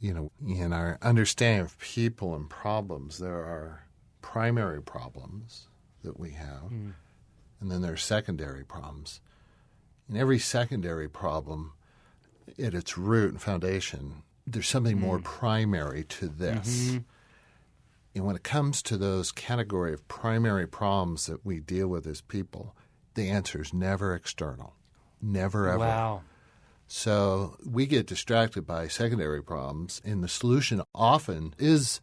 You 0.01 0.15
know, 0.15 0.33
in 0.47 0.73
our 0.73 0.99
understanding 1.03 1.65
of 1.65 1.79
people 1.79 2.35
and 2.35 2.51
problems, 2.51 3.19
there 3.19 3.39
are 3.39 3.87
primary 4.21 4.83
problems 4.83 5.69
that 6.03 6.19
we 6.19 6.33
have, 6.33 6.71
mm. 6.71 6.93
and 7.61 7.71
then 7.71 7.83
there 7.83 7.93
are 7.93 7.97
secondary 7.97 8.65
problems. 8.65 9.21
And 10.09 10.17
every 10.17 10.39
secondary 10.39 11.09
problem, 11.09 11.73
at 12.63 12.75
its 12.75 12.97
root 12.97 13.33
and 13.33 13.43
foundation, 13.43 14.23
there's 14.47 14.69
something 14.69 15.01
more 15.01 15.19
primary 15.19 16.05
to 16.05 16.29
this. 16.29 16.91
Mm-hmm. 16.91 16.99
And 18.17 18.25
when 18.25 18.35
it 18.35 18.43
comes 18.43 18.83
to 18.85 18.97
those 18.97 19.31
category 19.31 19.93
of 19.93 20.09
primary 20.09 20.67
problems 20.67 21.27
that 21.27 21.45
we 21.45 21.61
deal 21.61 21.87
with 21.87 22.07
as 22.07 22.23
people, 22.23 22.75
the 23.13 23.29
answer 23.29 23.61
is 23.61 23.75
never 23.75 24.15
external, 24.15 24.75
never 25.21 25.69
ever. 25.69 25.79
Wow. 25.79 26.23
So 26.87 27.59
we 27.63 27.85
get 27.85 28.07
distracted 28.07 28.67
by 28.67 28.89
secondary 28.89 29.43
problems, 29.43 30.01
and 30.03 30.25
the 30.25 30.29
solution 30.29 30.81
often 30.95 31.55
is 31.59 32.01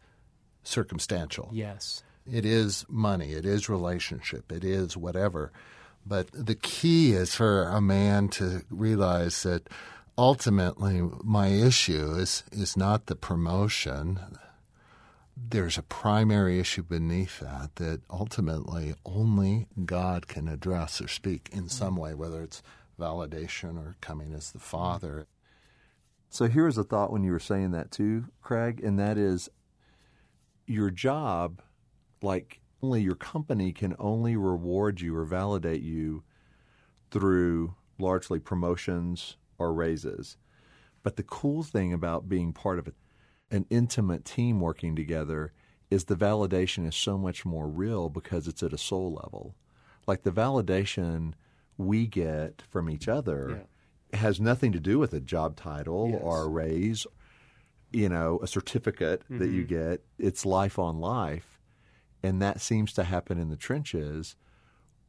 circumstantial. 0.62 1.50
Yes. 1.52 2.04
It 2.30 2.46
is 2.46 2.86
money, 2.88 3.32
it 3.32 3.44
is 3.44 3.68
relationship, 3.68 4.52
it 4.52 4.62
is 4.62 4.96
whatever. 4.96 5.50
But 6.06 6.28
the 6.32 6.54
key 6.54 7.12
is 7.12 7.34
for 7.34 7.64
a 7.64 7.80
man 7.80 8.28
to 8.28 8.62
realize 8.70 9.42
that 9.42 9.68
ultimately 10.16 11.02
my 11.24 11.48
issue 11.48 12.12
is, 12.12 12.44
is 12.52 12.76
not 12.76 13.06
the 13.06 13.16
promotion. 13.16 14.20
There's 15.36 15.78
a 15.78 15.82
primary 15.82 16.60
issue 16.60 16.82
beneath 16.82 17.40
that 17.40 17.76
that 17.76 18.02
ultimately 18.08 18.94
only 19.04 19.66
God 19.84 20.28
can 20.28 20.48
address 20.48 21.00
or 21.00 21.08
speak 21.08 21.48
in 21.52 21.60
mm-hmm. 21.60 21.68
some 21.68 21.96
way, 21.96 22.14
whether 22.14 22.42
it's 22.42 22.62
validation 22.98 23.76
or 23.76 23.96
coming 24.00 24.32
as 24.32 24.52
the 24.52 24.60
Father. 24.60 25.26
So 26.28 26.48
here's 26.48 26.78
a 26.78 26.84
thought 26.84 27.12
when 27.12 27.24
you 27.24 27.32
were 27.32 27.40
saying 27.40 27.72
that 27.72 27.90
too, 27.90 28.26
Craig, 28.42 28.80
and 28.82 28.98
that 28.98 29.18
is 29.18 29.48
your 30.66 30.90
job, 30.90 31.60
like 32.22 32.60
only 32.82 33.02
your 33.02 33.14
company 33.14 33.72
can 33.72 33.94
only 33.98 34.36
reward 34.36 35.00
you 35.00 35.16
or 35.16 35.24
validate 35.24 35.82
you 35.82 36.22
through 37.10 37.74
largely 37.98 38.38
promotions 38.38 39.36
or 39.58 39.72
raises. 39.72 40.36
But 41.02 41.16
the 41.16 41.22
cool 41.22 41.62
thing 41.62 41.92
about 41.92 42.28
being 42.28 42.52
part 42.52 42.78
of 42.78 42.88
a, 42.88 42.92
an 43.54 43.66
intimate 43.70 44.24
team 44.24 44.58
working 44.60 44.96
together 44.96 45.52
is 45.88 46.04
the 46.04 46.16
validation 46.16 46.88
is 46.88 46.96
so 46.96 47.16
much 47.16 47.44
more 47.44 47.68
real 47.68 48.08
because 48.08 48.48
it's 48.48 48.64
at 48.64 48.72
a 48.72 48.78
soul 48.78 49.12
level. 49.22 49.54
Like 50.08 50.24
the 50.24 50.32
validation 50.32 51.34
we 51.78 52.08
get 52.08 52.62
from 52.68 52.90
each 52.90 53.06
other 53.06 53.66
has 54.12 54.40
nothing 54.40 54.72
to 54.72 54.80
do 54.80 54.98
with 54.98 55.12
a 55.12 55.20
job 55.20 55.54
title 55.56 56.10
Yes. 56.10 56.20
or 56.22 56.42
a 56.42 56.48
raise, 56.48 57.06
you 57.92 58.08
know, 58.08 58.40
a 58.42 58.48
certificate 58.48 59.22
that 59.30 59.50
you 59.50 59.64
mm-hmm. 59.64 59.90
get. 59.90 60.04
It's 60.18 60.44
life 60.44 60.78
on 60.78 60.98
life. 60.98 61.60
And 62.24 62.42
that 62.42 62.60
seems 62.60 62.92
to 62.94 63.04
happen 63.04 63.38
in 63.38 63.50
the 63.50 63.56
trenches 63.56 64.34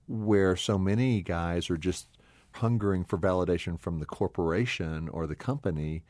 where 0.08 0.56
so 0.56 0.78
many 0.78 1.24
guys 1.24 1.70
are 1.72 1.78
just 1.78 2.10
hungering 2.52 3.06
for 3.06 3.18
validation 3.18 3.80
from 3.80 4.00
the 4.00 4.06
corporation 4.06 5.10
or 5.10 5.26
the 5.26 5.36
company, 5.36 6.04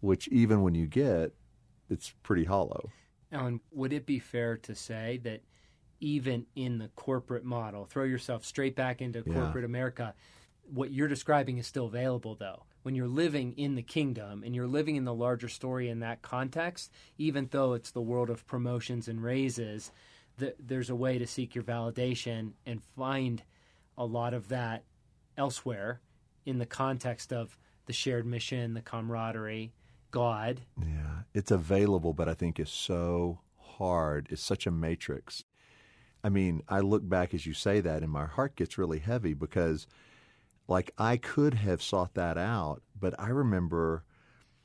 which 0.00 0.26
even 0.28 0.62
when 0.62 0.74
you 0.74 0.86
get, 0.88 1.32
it's 1.90 2.12
pretty 2.22 2.44
hollow. 2.44 2.90
Allen, 3.32 3.60
would 3.72 3.92
it 3.92 4.06
be 4.06 4.18
fair 4.18 4.56
to 4.58 4.74
say 4.74 5.18
that 5.24 5.42
even 6.00 6.46
in 6.54 6.78
the 6.78 6.88
corporate 6.88 7.44
model, 7.44 7.86
throw 7.86 8.04
yourself 8.04 8.44
straight 8.44 8.76
back 8.76 9.00
into 9.00 9.22
Yeah. 9.26 9.32
corporate 9.34 9.64
America, 9.64 10.14
what 10.70 10.90
you're 10.92 11.08
describing 11.08 11.58
is 11.58 11.66
still 11.66 11.86
available, 11.86 12.34
though. 12.34 12.64
When 12.82 12.94
you're 12.94 13.08
living 13.08 13.52
in 13.56 13.74
the 13.74 13.82
kingdom 13.82 14.42
and 14.44 14.54
you're 14.54 14.66
living 14.66 14.96
in 14.96 15.04
the 15.04 15.14
larger 15.14 15.48
story 15.48 15.88
in 15.88 16.00
that 16.00 16.22
context, 16.22 16.92
even 17.18 17.48
though 17.50 17.72
it's 17.72 17.90
the 17.90 18.02
world 18.02 18.30
of 18.30 18.46
promotions 18.46 19.08
and 19.08 19.22
raises, 19.22 19.90
th- 20.38 20.54
there's 20.58 20.90
a 20.90 20.94
way 20.94 21.18
to 21.18 21.26
seek 21.26 21.54
your 21.54 21.64
validation 21.64 22.52
and 22.64 22.82
find 22.82 23.42
a 23.98 24.04
lot 24.04 24.34
of 24.34 24.48
that 24.48 24.84
elsewhere 25.36 26.00
in 26.44 26.58
the 26.58 26.66
context 26.66 27.32
of 27.32 27.58
the 27.86 27.92
shared 27.92 28.26
mission, 28.26 28.74
the 28.74 28.82
camaraderie, 28.82 29.72
God. 30.10 30.62
Yeah, 30.80 31.22
it's 31.34 31.50
available, 31.50 32.12
but 32.12 32.28
I 32.28 32.34
think 32.34 32.58
it's 32.58 32.70
so 32.70 33.40
hard. 33.58 34.28
It's 34.30 34.42
such 34.42 34.66
a 34.66 34.70
matrix. 34.70 35.44
I 36.24 36.28
mean, 36.28 36.62
I 36.68 36.80
look 36.80 37.08
back 37.08 37.34
as 37.34 37.46
you 37.46 37.52
say 37.52 37.80
that, 37.80 38.02
and 38.02 38.10
my 38.10 38.26
heart 38.26 38.56
gets 38.56 38.78
really 38.78 38.98
heavy 38.98 39.34
because, 39.34 39.86
like, 40.66 40.92
I 40.98 41.16
could 41.16 41.54
have 41.54 41.82
sought 41.82 42.14
that 42.14 42.36
out, 42.36 42.82
but 42.98 43.14
I 43.18 43.28
remember, 43.28 44.04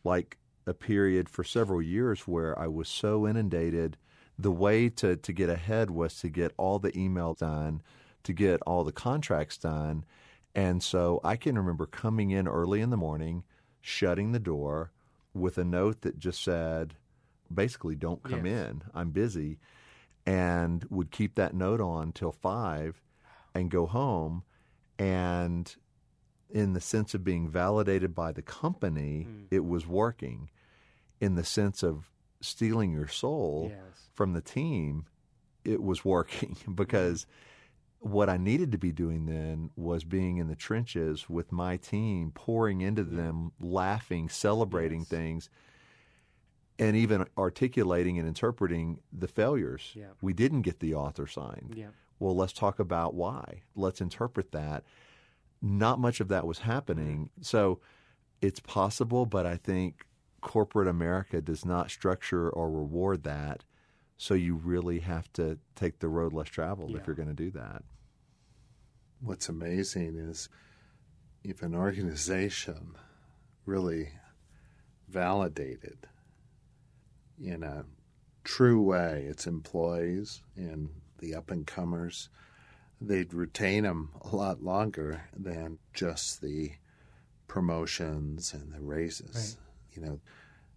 like, 0.03 0.37
a 0.65 0.73
period 0.73 1.29
for 1.29 1.43
several 1.43 1.81
years 1.81 2.21
where 2.21 2.57
I 2.57 2.67
was 2.67 2.87
so 2.87 3.27
inundated 3.27 3.97
the 4.37 4.51
way 4.51 4.89
to, 4.89 5.15
to 5.15 5.33
get 5.33 5.49
ahead 5.49 5.91
was 5.91 6.15
to 6.21 6.29
get 6.29 6.53
all 6.57 6.79
the 6.79 6.91
emails 6.93 7.39
done, 7.39 7.81
to 8.23 8.33
get 8.33 8.61
all 8.63 8.83
the 8.83 8.91
contracts 8.91 9.57
done. 9.57 10.05
And 10.55 10.81
so 10.81 11.19
I 11.23 11.35
can 11.35 11.57
remember 11.57 11.85
coming 11.85 12.31
in 12.31 12.47
early 12.47 12.81
in 12.81 12.89
the 12.89 12.97
morning, 12.97 13.43
shutting 13.81 14.31
the 14.31 14.39
door 14.39 14.91
with 15.33 15.57
a 15.57 15.63
note 15.63 16.01
that 16.01 16.19
just 16.19 16.43
said, 16.43 16.95
basically, 17.53 17.95
don't 17.95 18.23
come 18.23 18.45
Yes. 18.45 18.69
in. 18.69 18.83
I'm 18.93 19.11
busy. 19.11 19.59
And 20.25 20.85
would 20.89 21.11
keep 21.11 21.35
that 21.35 21.53
note 21.53 21.81
on 21.81 22.11
till 22.11 22.31
five 22.31 23.01
and 23.55 23.71
go 23.71 23.85
home. 23.87 24.43
And 24.99 25.73
in 26.49 26.73
the 26.73 26.81
sense 26.81 27.13
of 27.13 27.23
being 27.23 27.47
validated 27.49 28.13
by 28.13 28.31
the 28.31 28.41
company, 28.41 29.23
hmm. 29.23 29.43
it 29.49 29.65
was 29.65 29.87
working. 29.87 30.49
In 31.19 31.35
the 31.35 31.43
sense 31.43 31.83
of 31.83 32.11
stealing 32.41 32.91
your 32.91 33.07
soul 33.07 33.71
Yes. 33.71 34.09
from 34.13 34.33
the 34.33 34.41
team, 34.41 35.05
it 35.63 35.81
was 35.81 36.03
working 36.03 36.57
because 36.75 37.23
mm-hmm. 37.25 37.31
What 38.01 38.29
I 38.29 38.37
needed 38.37 38.71
to 38.71 38.77
be 38.79 38.91
doing 38.91 39.27
then 39.27 39.69
was 39.75 40.03
being 40.03 40.37
in 40.37 40.47
the 40.47 40.55
trenches 40.55 41.29
with 41.29 41.51
my 41.51 41.77
team, 41.77 42.31
pouring 42.33 42.81
into 42.81 43.03
them, 43.03 43.51
laughing, 43.59 44.27
celebrating 44.27 45.01
Yes. 45.01 45.07
things, 45.07 45.49
and 46.79 46.95
even 46.95 47.27
articulating 47.37 48.17
and 48.17 48.27
interpreting 48.27 48.99
the 49.13 49.27
failures. 49.27 49.91
Yeah. 49.93 50.07
We 50.19 50.33
didn't 50.33 50.63
get 50.63 50.79
the 50.79 50.95
author 50.95 51.27
signed. 51.27 51.75
Yeah. 51.77 51.89
Well, 52.19 52.35
let's 52.35 52.53
talk 52.53 52.79
about 52.79 53.13
why. 53.13 53.61
Let's 53.75 54.01
interpret 54.01 54.51
that. 54.51 54.83
Not 55.61 55.99
much 55.99 56.19
of 56.19 56.27
that 56.29 56.47
was 56.47 56.59
happening. 56.59 57.29
So 57.41 57.79
it's 58.41 58.59
possible, 58.59 59.27
but 59.27 59.45
I 59.45 59.57
think 59.57 60.07
corporate 60.41 60.87
America 60.87 61.39
does 61.39 61.63
not 61.65 61.91
structure 61.91 62.49
or 62.49 62.71
reward 62.71 63.21
that. 63.23 63.63
So 64.21 64.35
you 64.35 64.53
really 64.53 64.99
have 64.99 65.33
to 65.33 65.57
take 65.75 65.97
the 65.97 66.07
road 66.07 66.31
less 66.31 66.47
traveled 66.47 66.91
Yeah. 66.91 66.97
if 66.97 67.07
you're 67.07 67.15
going 67.15 67.27
to 67.27 67.33
do 67.33 67.49
that. 67.51 67.83
What's 69.19 69.49
amazing 69.49 70.15
is 70.15 70.47
if 71.43 71.63
an 71.63 71.73
organization 71.73 72.93
really 73.65 74.09
validated 75.07 76.07
in 77.39 77.63
a 77.63 77.87
true 78.43 78.79
way 78.79 79.25
its 79.25 79.47
employees 79.47 80.43
and 80.55 80.91
the 81.17 81.33
up 81.33 81.49
and 81.49 81.65
comers, 81.65 82.29
they'd 83.01 83.33
retain 83.33 83.85
them 83.85 84.11
a 84.21 84.35
lot 84.35 84.61
longer 84.61 85.23
than 85.35 85.79
just 85.95 86.41
the 86.41 86.73
promotions 87.47 88.53
and 88.53 88.71
the 88.71 88.81
raises. 88.81 89.57
You 89.93 90.03
know, 90.03 90.19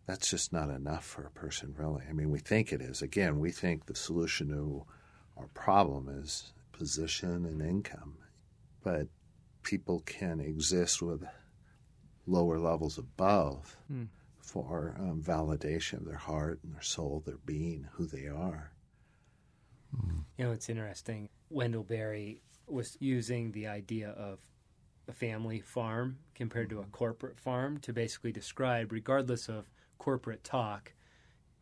that's 0.06 0.30
just 0.30 0.52
not 0.52 0.70
enough 0.70 1.04
for 1.04 1.22
a 1.22 1.30
person, 1.30 1.74
really. 1.76 2.04
I 2.08 2.12
mean, 2.12 2.30
we 2.30 2.38
think 2.38 2.72
it 2.72 2.80
is. 2.80 3.00
Again, 3.02 3.40
we 3.40 3.50
think 3.50 3.86
the 3.86 3.94
solution 3.94 4.48
to 4.48 4.84
our 5.36 5.48
problem 5.48 6.08
is 6.08 6.52
position 6.72 7.46
and 7.46 7.62
income, 7.62 8.16
but 8.82 9.08
people 9.62 10.00
can 10.00 10.40
exist 10.40 11.00
with 11.00 11.24
lower 12.26 12.58
levels 12.58 12.98
above 12.98 13.76
hmm. 13.88 14.04
for 14.40 14.94
um, 14.98 15.22
validation 15.22 15.94
of 15.98 16.06
their 16.06 16.16
heart 16.16 16.60
and 16.62 16.74
their 16.74 16.82
soul, 16.82 17.22
their 17.24 17.38
being, 17.46 17.88
who 17.92 18.06
they 18.06 18.26
are. 18.26 18.72
Hmm. 19.94 20.20
You 20.36 20.44
know, 20.46 20.52
it's 20.52 20.68
interesting. 20.68 21.28
Wendell 21.50 21.84
Berry 21.84 22.42
was 22.66 22.96
using 23.00 23.52
the 23.52 23.68
idea 23.68 24.10
of 24.10 24.38
a 25.08 25.12
family 25.12 25.60
farm 25.60 26.18
compared 26.34 26.70
to 26.70 26.78
a 26.78 26.82
mm-hmm. 26.82 26.90
corporate 26.90 27.38
farm 27.38 27.78
to 27.80 27.92
basically 27.92 28.32
describe, 28.32 28.92
regardless 28.92 29.48
of 29.48 29.70
corporate 29.98 30.44
talk, 30.44 30.92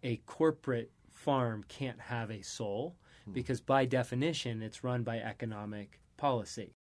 a 0.02 0.16
corporate 0.26 0.90
farm 1.10 1.64
can't 1.68 2.00
have 2.00 2.30
a 2.30 2.42
soul 2.42 2.96
hmm. 3.24 3.32
because, 3.32 3.60
by 3.60 3.84
definition, 3.84 4.62
it's 4.62 4.84
run 4.84 5.02
by 5.02 5.18
economic 5.18 6.00
policy. 6.16 6.74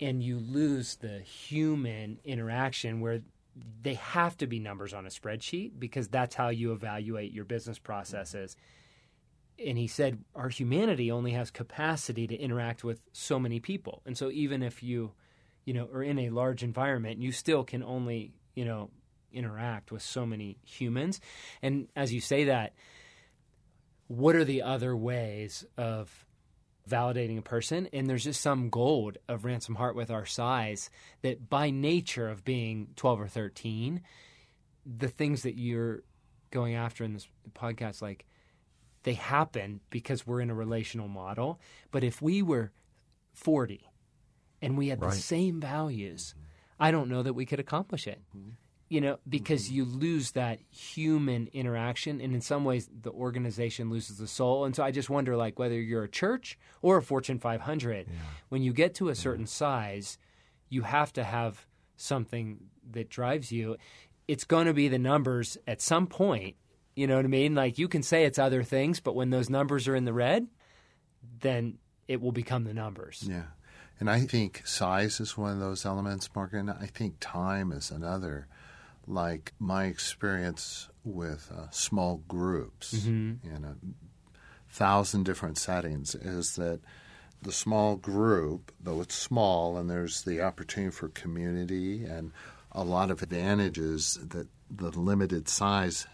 And 0.00 0.22
you 0.22 0.38
lose 0.38 0.96
the 0.96 1.20
human 1.20 2.18
interaction 2.24 3.00
where 3.00 3.20
they 3.82 3.94
have 3.94 4.36
to 4.38 4.46
be 4.46 4.58
numbers 4.58 4.94
on 4.94 5.06
a 5.06 5.10
spreadsheet 5.10 5.72
because 5.78 6.08
that's 6.08 6.34
how 6.34 6.48
you 6.48 6.72
evaluate 6.72 7.32
your 7.32 7.44
business 7.44 7.78
processes. 7.78 8.56
And 9.64 9.76
he 9.76 9.86
said 9.86 10.24
our 10.34 10.48
humanity 10.48 11.10
only 11.10 11.32
has 11.32 11.50
capacity 11.50 12.26
to 12.26 12.34
interact 12.34 12.82
with 12.82 13.02
so 13.12 13.38
many 13.38 13.60
people. 13.60 14.02
And 14.06 14.16
so 14.16 14.30
even 14.30 14.62
if 14.62 14.82
you 14.82 15.12
you 15.64 15.74
know 15.74 15.88
are 15.92 16.02
in 16.02 16.18
a 16.18 16.30
large 16.30 16.62
environment 16.62 17.20
you 17.20 17.32
still 17.32 17.64
can 17.64 17.82
only 17.82 18.32
you 18.54 18.64
know 18.64 18.90
interact 19.32 19.90
with 19.92 20.02
so 20.02 20.24
many 20.26 20.56
humans 20.64 21.20
and 21.62 21.88
as 21.96 22.12
you 22.12 22.20
say 22.20 22.44
that 22.44 22.72
what 24.08 24.34
are 24.36 24.44
the 24.44 24.62
other 24.62 24.96
ways 24.96 25.64
of 25.76 26.26
validating 26.88 27.38
a 27.38 27.42
person 27.42 27.88
and 27.92 28.08
there's 28.08 28.24
just 28.24 28.40
some 28.40 28.68
gold 28.68 29.16
of 29.28 29.44
ransom 29.44 29.76
heart 29.76 29.94
with 29.94 30.10
our 30.10 30.26
size 30.26 30.90
that 31.22 31.48
by 31.48 31.70
nature 31.70 32.28
of 32.28 32.44
being 32.44 32.88
12 32.96 33.20
or 33.20 33.28
13 33.28 34.00
the 34.84 35.08
things 35.08 35.42
that 35.44 35.56
you're 35.56 36.02
going 36.50 36.74
after 36.74 37.04
in 37.04 37.12
this 37.14 37.28
podcast 37.54 38.02
like 38.02 38.26
they 39.04 39.14
happen 39.14 39.80
because 39.90 40.26
we're 40.26 40.40
in 40.40 40.48
a 40.50 40.54
relational 40.54 41.08
model. 41.08 41.60
But 41.90 42.04
if 42.04 42.22
we 42.22 42.40
were 42.40 42.70
40 43.32 43.80
and 44.60 44.78
we 44.78 44.88
had 44.88 45.00
Right. 45.02 45.10
the 45.10 45.16
same 45.16 45.60
values, 45.60 46.36
I 46.78 46.92
don't 46.92 47.08
know 47.08 47.22
that 47.24 47.32
we 47.32 47.44
could 47.44 47.58
accomplish 47.58 48.06
it. 48.06 48.20
Mm-hmm. 48.36 48.50
You 48.92 49.00
know, 49.00 49.18
because 49.26 49.68
mm-hmm. 49.68 49.74
you 49.76 49.84
lose 49.86 50.32
that 50.32 50.58
human 50.68 51.48
interaction, 51.54 52.20
and 52.20 52.34
in 52.34 52.42
some 52.42 52.62
ways, 52.62 52.90
the 52.92 53.10
organization 53.10 53.88
loses 53.88 54.18
the 54.18 54.26
soul. 54.26 54.66
And 54.66 54.76
so 54.76 54.82
I 54.82 54.90
just 54.90 55.08
wonder, 55.08 55.34
like, 55.34 55.58
whether 55.58 55.80
you're 55.80 56.04
a 56.04 56.10
church 56.10 56.58
or 56.82 56.98
a 56.98 57.02
Fortune 57.02 57.38
500, 57.38 58.06
when 58.50 58.62
you 58.62 58.74
get 58.74 58.94
to 58.96 59.08
a 59.08 59.14
certain 59.14 59.46
size, 59.46 60.18
you 60.68 60.82
have 60.82 61.10
to 61.14 61.24
have 61.24 61.66
something 61.96 62.58
that 62.90 63.08
drives 63.08 63.50
you. 63.50 63.78
It's 64.28 64.44
going 64.44 64.66
to 64.66 64.74
be 64.74 64.88
the 64.88 64.98
numbers 64.98 65.56
at 65.66 65.80
some 65.80 66.06
point. 66.06 66.56
You 66.94 67.06
know 67.06 67.16
what 67.16 67.24
I 67.24 67.28
mean? 67.28 67.54
Like 67.54 67.78
you 67.78 67.88
can 67.88 68.02
say 68.02 68.24
it's 68.24 68.38
other 68.38 68.62
things, 68.62 69.00
but 69.00 69.14
when 69.14 69.30
those 69.30 69.48
numbers 69.48 69.88
are 69.88 69.96
in 69.96 70.04
the 70.04 70.12
red, 70.12 70.48
then 71.40 71.78
it 72.08 72.20
will 72.20 72.32
become 72.32 72.64
the 72.64 72.74
numbers. 72.74 73.24
Yeah. 73.26 73.44
And 73.98 74.10
I 74.10 74.20
think 74.20 74.66
size 74.66 75.18
is 75.18 75.38
one 75.38 75.52
of 75.52 75.60
those 75.60 75.86
elements, 75.86 76.28
Morgan. 76.34 76.68
I 76.68 76.86
think 76.86 77.14
time 77.20 77.72
is 77.72 77.90
another. 77.90 78.48
Like 79.06 79.52
my 79.58 79.86
experience 79.86 80.88
with 81.04 81.50
uh, 81.54 81.70
small 81.70 82.22
groups 82.28 82.92
in 83.42 83.64
a 83.64 83.76
thousand 84.72 85.24
different 85.24 85.58
settings 85.58 86.14
is 86.14 86.56
that 86.56 86.80
the 87.42 87.52
small 87.52 87.96
group, 87.96 88.72
though 88.80 89.00
it's 89.00 89.14
small 89.16 89.76
and 89.76 89.90
there's 89.90 90.22
the 90.22 90.40
opportunity 90.40 90.92
for 90.92 91.08
community 91.08 92.04
and 92.04 92.32
a 92.70 92.84
lot 92.84 93.10
of 93.10 93.22
advantages 93.22 94.18
that 94.22 94.46
the 94.70 94.90
limited 94.90 95.48
size 95.48 96.06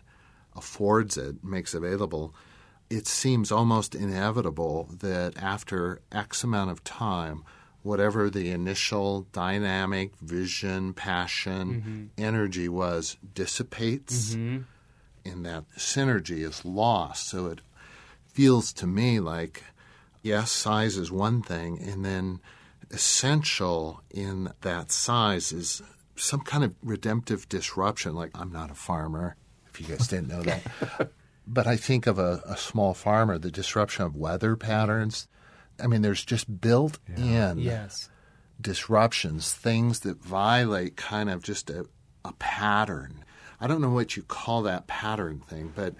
affords 0.56 1.16
it, 1.16 1.44
makes 1.44 1.74
available, 1.74 2.34
it 2.90 3.06
seems 3.06 3.52
almost 3.52 3.94
inevitable 3.94 4.88
that 5.00 5.36
after 5.36 6.00
X 6.10 6.42
amount 6.42 6.70
of 6.70 6.82
time, 6.82 7.44
whatever 7.82 8.28
the 8.28 8.50
initial 8.50 9.22
dynamic, 9.32 10.16
vision, 10.20 10.92
passion, 10.92 11.74
mm-hmm. 11.74 12.04
energy 12.16 12.68
was 12.68 13.16
dissipates, 13.34 14.34
mm-hmm. 14.34 14.62
and 15.24 15.46
that 15.46 15.64
synergy 15.76 16.46
is 16.46 16.64
lost. 16.64 17.28
So 17.28 17.46
it 17.46 17.60
feels 18.26 18.72
to 18.74 18.86
me 18.86 19.20
like, 19.20 19.64
yes, 20.22 20.50
size 20.50 20.96
is 20.96 21.10
one 21.10 21.42
thing, 21.42 21.80
and 21.80 22.04
then 22.04 22.40
essential 22.90 24.02
in 24.10 24.50
that 24.62 24.90
size 24.90 25.52
is 25.52 25.82
some 26.16 26.40
kind 26.40 26.64
of 26.64 26.74
redemptive 26.82 27.48
disruption. 27.48 28.14
Like, 28.14 28.30
I'm 28.34 28.52
not 28.52 28.70
a 28.70 28.74
farmer, 28.74 29.36
if 29.68 29.80
you 29.80 29.86
guys 29.86 30.08
didn't 30.08 30.28
know 30.28 30.42
that. 30.42 31.10
but 31.46 31.66
I 31.66 31.76
think 31.76 32.06
of 32.06 32.18
a, 32.18 32.42
a 32.44 32.56
small 32.56 32.94
farmer, 32.94 33.38
the 33.38 33.50
disruption 33.50 34.04
of 34.04 34.16
weather 34.16 34.56
patterns. 34.56 35.28
I 35.82 35.86
mean, 35.86 36.02
there's 36.02 36.24
just 36.24 36.60
built 36.60 36.98
in 37.16 37.58
Yes. 37.58 38.08
disruptions, 38.60 39.54
things 39.54 40.00
that 40.00 40.22
violate 40.22 40.96
kind 40.96 41.30
of 41.30 41.42
just 41.42 41.70
a, 41.70 41.86
a 42.24 42.32
pattern. 42.34 43.24
I 43.60 43.66
don't 43.66 43.80
know 43.80 43.90
what 43.90 44.16
you 44.16 44.22
call 44.22 44.62
that 44.62 44.86
pattern 44.86 45.40
thing, 45.40 45.72
but 45.74 45.94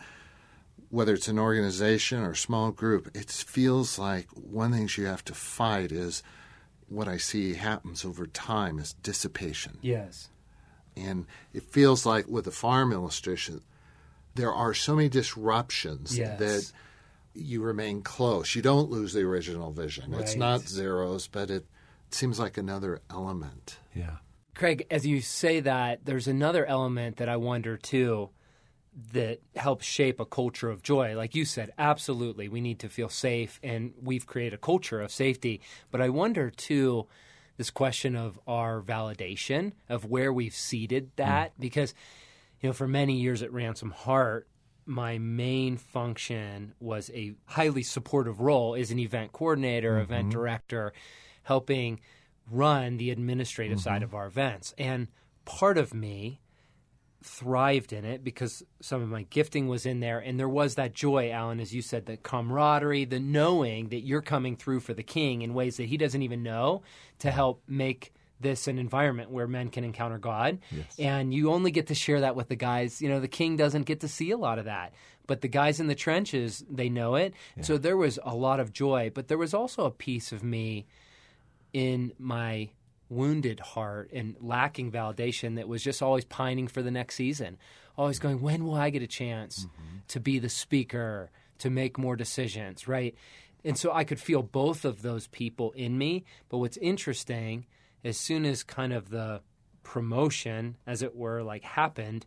whether 0.90 1.14
it's 1.14 1.28
an 1.28 1.38
organization 1.38 2.20
or 2.20 2.32
a 2.32 2.36
small 2.36 2.70
group, 2.70 3.10
it 3.14 3.30
feels 3.30 3.98
like 3.98 4.28
one 4.32 4.66
of 4.66 4.72
the 4.72 4.78
things 4.78 4.96
you 4.98 5.06
have 5.06 5.24
to 5.26 5.34
fight 5.34 5.92
is 5.92 6.22
what 6.88 7.06
I 7.08 7.18
see 7.18 7.54
happens 7.54 8.04
over 8.04 8.26
time 8.26 8.78
is 8.78 8.94
dissipation. 8.94 9.78
Yes. 9.82 10.28
And 10.96 11.26
it 11.52 11.62
feels 11.64 12.06
like 12.06 12.26
with 12.26 12.46
the 12.46 12.50
farm 12.50 12.92
illustration, 12.92 13.60
there 14.34 14.52
are 14.52 14.72
so 14.74 14.96
many 14.96 15.08
disruptions 15.08 16.16
Yes. 16.16 16.38
that 16.38 16.72
you 17.38 17.62
remain 17.62 18.02
close. 18.02 18.54
You 18.54 18.62
don't 18.62 18.90
lose 18.90 19.12
the 19.12 19.22
original 19.22 19.72
vision. 19.72 20.14
It's 20.14 20.36
not 20.36 20.62
zeros, 20.62 21.28
but 21.28 21.50
it 21.50 21.66
seems 22.10 22.38
like 22.38 22.56
another 22.56 23.00
element. 23.10 23.78
Yeah. 23.94 24.16
Craig, 24.54 24.86
as 24.90 25.06
you 25.06 25.20
say 25.20 25.60
that, 25.60 26.04
there's 26.04 26.26
another 26.26 26.66
element 26.66 27.18
that 27.18 27.28
I 27.28 27.36
wonder 27.36 27.76
too 27.76 28.30
that 29.12 29.38
helps 29.54 29.86
shape 29.86 30.18
a 30.18 30.26
culture 30.26 30.68
of 30.68 30.82
joy. 30.82 31.16
Like 31.16 31.34
you 31.34 31.44
said, 31.44 31.70
absolutely, 31.78 32.48
we 32.48 32.60
need 32.60 32.80
to 32.80 32.88
feel 32.88 33.08
safe, 33.08 33.60
and 33.62 33.92
we've 34.02 34.26
created 34.26 34.54
a 34.54 34.58
culture 34.58 35.00
of 35.00 35.12
safety. 35.12 35.60
But 35.92 36.00
I 36.00 36.08
wonder 36.08 36.50
too, 36.50 37.06
this 37.56 37.70
question 37.70 38.16
of 38.16 38.40
our 38.46 38.82
validation 38.82 39.72
of 39.88 40.04
where 40.04 40.32
we've 40.32 40.54
seeded 40.54 41.12
that, 41.16 41.52
mm. 41.52 41.60
because 41.60 41.94
you 42.60 42.68
know, 42.68 42.72
for 42.72 42.88
many 42.88 43.20
years 43.20 43.42
at 43.42 43.52
Ransom 43.52 43.90
Heart, 43.90 44.48
my 44.88 45.18
main 45.18 45.76
function 45.76 46.74
was 46.80 47.10
a 47.14 47.34
highly 47.44 47.82
supportive 47.82 48.40
role 48.40 48.74
as 48.74 48.90
an 48.90 48.98
event 48.98 49.32
coordinator, 49.32 49.92
mm-hmm. 49.92 50.12
event 50.12 50.30
director, 50.30 50.92
helping 51.42 52.00
run 52.50 52.96
the 52.96 53.10
administrative 53.10 53.78
mm-hmm. 53.78 53.84
side 53.84 54.02
of 54.02 54.14
our 54.14 54.26
events. 54.26 54.74
And 54.78 55.08
part 55.44 55.76
of 55.78 55.92
me 55.92 56.40
thrived 57.22 57.92
in 57.92 58.04
it 58.04 58.22
because 58.22 58.62
some 58.80 59.02
of 59.02 59.08
my 59.08 59.22
gifting 59.24 59.68
was 59.68 59.84
in 59.84 60.00
there. 60.00 60.18
And 60.20 60.38
there 60.38 60.48
was 60.48 60.76
that 60.76 60.94
joy, 60.94 61.30
Allen, 61.30 61.60
as 61.60 61.74
you 61.74 61.82
said, 61.82 62.06
the 62.06 62.16
camaraderie, 62.16 63.04
the 63.04 63.20
knowing 63.20 63.88
that 63.88 64.06
you're 64.06 64.22
coming 64.22 64.56
through 64.56 64.80
for 64.80 64.94
the 64.94 65.02
king 65.02 65.42
in 65.42 65.52
ways 65.52 65.76
that 65.76 65.86
he 65.86 65.96
doesn't 65.96 66.22
even 66.22 66.42
know 66.42 66.82
to 67.18 67.30
help 67.30 67.62
make 67.66 68.12
this 68.40 68.68
an 68.68 68.78
environment 68.78 69.30
where 69.30 69.46
men 69.46 69.68
can 69.68 69.84
encounter 69.84 70.18
God. 70.18 70.58
Yes. 70.70 70.98
And 70.98 71.34
you 71.34 71.52
only 71.52 71.70
get 71.70 71.88
to 71.88 71.94
share 71.94 72.20
that 72.20 72.36
with 72.36 72.48
the 72.48 72.56
guys. 72.56 73.02
You 73.02 73.08
know, 73.08 73.20
the 73.20 73.28
king 73.28 73.56
doesn't 73.56 73.82
get 73.82 74.00
to 74.00 74.08
see 74.08 74.30
a 74.30 74.36
lot 74.36 74.58
of 74.58 74.66
that. 74.66 74.92
But 75.26 75.40
the 75.40 75.48
guys 75.48 75.80
in 75.80 75.88
the 75.88 75.94
trenches, 75.94 76.64
they 76.70 76.88
know 76.88 77.16
it. 77.16 77.34
Yeah. 77.56 77.62
So 77.64 77.78
there 77.78 77.96
was 77.96 78.18
a 78.22 78.34
lot 78.34 78.60
of 78.60 78.72
joy. 78.72 79.10
But 79.14 79.28
there 79.28 79.38
was 79.38 79.54
also 79.54 79.84
a 79.84 79.90
piece 79.90 80.32
of 80.32 80.42
me 80.42 80.86
in 81.72 82.12
my 82.18 82.70
wounded 83.10 83.60
heart 83.60 84.10
and 84.12 84.36
lacking 84.40 84.92
validation 84.92 85.56
that 85.56 85.68
was 85.68 85.82
just 85.82 86.02
always 86.02 86.24
pining 86.24 86.68
for 86.68 86.82
the 86.82 86.90
next 86.90 87.14
season. 87.14 87.58
Always 87.96 88.18
going, 88.18 88.40
when 88.40 88.64
will 88.64 88.74
I 88.74 88.90
get 88.90 89.02
a 89.02 89.08
chance 89.08 89.64
mm-hmm. 89.64 89.98
to 90.08 90.20
be 90.20 90.38
the 90.38 90.48
speaker, 90.48 91.30
to 91.58 91.70
make 91.70 91.98
more 91.98 92.16
decisions, 92.16 92.86
right? 92.86 93.14
And 93.64 93.76
so 93.76 93.92
I 93.92 94.04
could 94.04 94.20
feel 94.20 94.42
both 94.42 94.84
of 94.84 95.02
those 95.02 95.26
people 95.26 95.72
in 95.72 95.98
me. 95.98 96.24
But 96.48 96.58
what's 96.58 96.76
interesting 96.76 97.66
as 98.04 98.16
soon 98.16 98.44
as 98.44 98.62
kind 98.62 98.92
of 98.92 99.10
the 99.10 99.40
promotion, 99.82 100.76
as 100.86 101.02
it 101.02 101.16
were, 101.16 101.42
like 101.42 101.64
happened, 101.64 102.26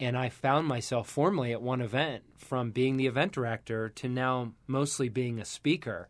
and 0.00 0.16
I 0.16 0.30
found 0.30 0.66
myself 0.66 1.08
formally 1.08 1.52
at 1.52 1.62
one 1.62 1.80
event 1.80 2.24
from 2.36 2.70
being 2.70 2.96
the 2.96 3.06
event 3.06 3.32
director 3.32 3.88
to 3.90 4.08
now 4.08 4.52
mostly 4.66 5.08
being 5.08 5.38
a 5.38 5.44
speaker. 5.44 6.08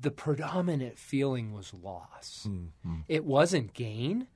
The 0.00 0.10
predominant 0.10 0.98
feeling 0.98 1.52
was 1.52 1.72
loss. 1.72 2.46
Mm-hmm. 2.48 3.00
It 3.08 3.24
wasn't 3.24 3.72
gain. 3.72 4.28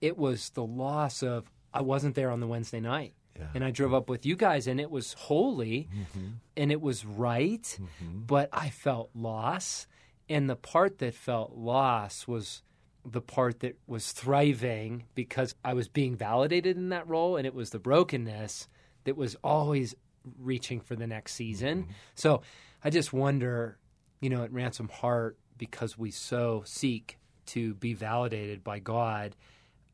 It 0.00 0.16
was 0.16 0.50
the 0.50 0.64
loss 0.64 1.22
of 1.22 1.50
I 1.72 1.82
wasn't 1.82 2.14
there 2.14 2.30
on 2.30 2.40
the 2.40 2.46
Wednesday 2.46 2.80
night. 2.80 3.14
Yeah. 3.38 3.48
And 3.54 3.64
I 3.64 3.70
drove 3.70 3.94
up 3.94 4.08
with 4.08 4.26
you 4.26 4.36
guys, 4.36 4.66
and 4.66 4.80
it 4.80 4.90
was 4.90 5.12
holy 5.12 5.88
mm-hmm. 5.94 6.28
and 6.56 6.72
it 6.72 6.80
was 6.80 7.04
right, 7.04 7.62
mm-hmm. 7.62 8.20
but 8.26 8.48
I 8.52 8.70
felt 8.70 9.10
loss. 9.14 9.86
And 10.28 10.48
the 10.50 10.56
part 10.56 10.98
that 10.98 11.14
felt 11.14 11.52
loss 11.52 12.26
was 12.26 12.62
the 13.10 13.20
part 13.20 13.60
that 13.60 13.76
was 13.86 14.12
thriving 14.12 15.04
because 15.14 15.54
I 15.64 15.74
was 15.74 15.88
being 15.88 16.16
validated 16.16 16.76
in 16.76 16.90
that 16.90 17.08
role, 17.08 17.36
and 17.36 17.46
it 17.46 17.54
was 17.54 17.70
the 17.70 17.78
brokenness 17.78 18.68
that 19.04 19.16
was 19.16 19.36
always 19.42 19.94
reaching 20.38 20.80
for 20.80 20.96
the 20.96 21.06
next 21.06 21.34
season. 21.34 21.82
Mm-hmm. 21.82 21.92
So 22.14 22.42
I 22.84 22.90
just 22.90 23.12
wonder, 23.12 23.78
you 24.20 24.30
know, 24.30 24.44
at 24.44 24.52
Ransom 24.52 24.88
Heart, 24.88 25.38
because 25.56 25.98
we 25.98 26.10
so 26.10 26.62
seek 26.64 27.18
to 27.46 27.74
be 27.74 27.94
validated 27.94 28.62
by 28.62 28.78
God, 28.78 29.34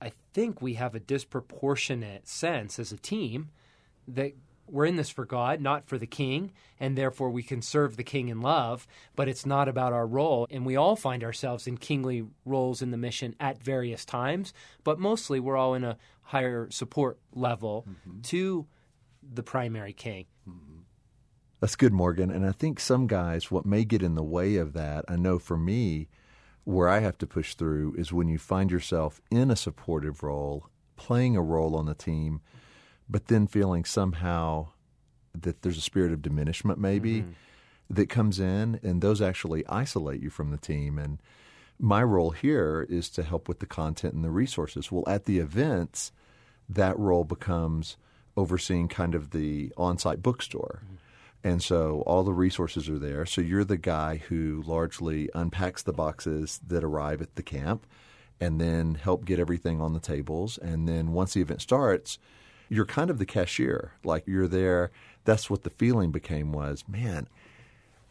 I 0.01 0.13
think 0.33 0.61
we 0.61 0.75
have 0.75 0.95
a 0.95 1.01
disproportionate 1.01 2.29
sense 2.29 2.79
as 2.79 2.93
a 2.93 2.99
team 2.99 3.51
that 4.09 4.33
we're 4.69 4.87
in 4.87 4.97
this 4.97 5.11
for 5.11 5.25
God, 5.25 5.61
not 5.61 5.87
for 5.87 5.99
the 5.99 6.07
king, 6.07 6.53
and 6.81 6.97
therefore 6.97 7.31
we 7.31 7.43
can 7.43 7.63
serve 7.63 7.97
the 7.97 8.05
king 8.05 8.29
in 8.29 8.41
love, 8.41 8.87
but 9.15 9.29
it's 9.29 9.47
not 9.47 9.69
about 9.69 9.93
our 9.93 10.07
role. 10.07 10.47
And 10.51 10.65
we 10.65 10.77
all 10.77 10.97
find 10.97 11.23
ourselves 11.23 11.67
in 11.67 11.77
kingly 11.77 12.25
roles 12.45 12.83
in 12.83 12.91
the 12.91 12.97
mission 12.97 13.35
at 13.39 13.63
various 13.63 14.05
times, 14.05 14.53
but 14.83 14.99
mostly 14.99 15.41
we're 15.41 15.57
all 15.57 15.75
in 15.75 15.85
a 15.85 15.99
higher 16.23 16.69
support 16.71 17.19
level 17.35 17.87
mm-hmm. 17.89 18.21
to 18.23 18.67
the 19.23 19.43
primary 19.43 19.93
king. 19.93 20.27
Mm-hmm. 20.49 20.81
That's 21.61 21.77
good, 21.77 21.93
Morgan. 21.93 22.31
And 22.31 22.45
I 22.45 22.53
think 22.53 22.81
some 22.81 23.07
guys, 23.07 23.51
what 23.51 23.65
may 23.65 23.85
get 23.85 24.03
in 24.03 24.15
the 24.15 24.23
way 24.23 24.57
of 24.57 24.73
that, 24.75 25.05
I 25.09 25.17
know 25.17 25.39
for 25.39 25.57
me, 25.57 26.09
where 26.65 26.89
I 26.89 27.01
have 27.01 27.19
to 27.19 27.27
push 27.27 27.55
through 27.55 27.95
is 27.97 28.13
when 28.13 28.29
you 28.29 28.39
find 28.39 28.71
yourself 28.71 29.21
in 29.31 29.51
a 29.51 29.57
supportive 29.57 30.23
role, 30.23 30.69
playing 30.97 31.37
a 31.37 31.43
role 31.43 31.77
on 31.77 31.87
the 31.87 31.95
team 31.95 32.41
but 33.09 33.27
then 33.27 33.47
feeling 33.47 33.85
somehow 33.85 34.69
that 35.39 35.63
there's 35.63 35.79
a 35.79 35.83
spirit 35.83 36.13
of 36.13 36.23
diminishment 36.23 36.79
maybe 36.79 37.21
mm-hmm. 37.21 37.31
that 37.91 38.09
comes 38.09 38.39
in 38.39 38.79
and 38.83 39.01
those 39.01 39.21
actually 39.21 39.67
isolate 39.67 40.23
you 40.23 40.31
from 40.31 40.51
the 40.51 40.57
team 40.57 40.99
and 40.99 41.21
my 41.79 42.03
role 42.03 42.31
here 42.31 42.87
is 42.89 43.11
to 43.11 43.23
help 43.23 43.49
with 43.49 43.59
the 43.59 43.67
content 43.67 44.15
and 44.15 44.25
the 44.25 44.31
resources 44.31 44.93
well 44.93 45.05
at 45.07 45.25
the 45.25 45.39
events 45.39 46.13
that 46.69 46.99
role 46.99 47.25
becomes 47.25 47.97
overseeing 48.37 48.89
kind 48.89 49.15
of 49.15 49.31
the 49.31 49.73
on-site 49.77 50.23
bookstore 50.23 50.83
mm-hmm. 50.85 50.95
And 51.45 51.63
so 51.63 52.03
all 52.07 52.25
the 52.25 52.33
resources 52.33 52.89
are 52.89 52.99
there. 52.99 53.27
So 53.27 53.43
you're 53.43 53.65
the 53.65 53.77
guy 53.77 54.17
who 54.29 54.63
largely 54.67 55.29
unpacks 55.35 55.83
the 55.83 55.93
boxes 55.93 56.59
that 56.67 56.83
arrive 56.83 57.21
at 57.21 57.37
the 57.37 57.43
camp 57.43 57.87
and 58.41 58.59
then 58.59 58.95
help 58.95 59.27
get 59.27 59.39
everything 59.39 59.81
on 59.81 59.93
the 59.93 60.01
tables. 60.01 60.57
And 60.57 60.89
then 60.89 61.13
once 61.13 61.35
the 61.35 61.43
event 61.43 61.61
starts, 61.61 62.19
you're 62.75 62.85
kind 62.85 63.09
of 63.09 63.19
the 63.19 63.27
cashier. 63.27 63.93
Like 64.03 64.25
you're 64.27 64.49
there. 64.49 64.91
That's 65.25 65.49
what 65.49 65.63
the 65.63 65.71
feeling 65.71 66.11
became 66.11 66.53
was, 66.53 66.85
man, 66.89 67.29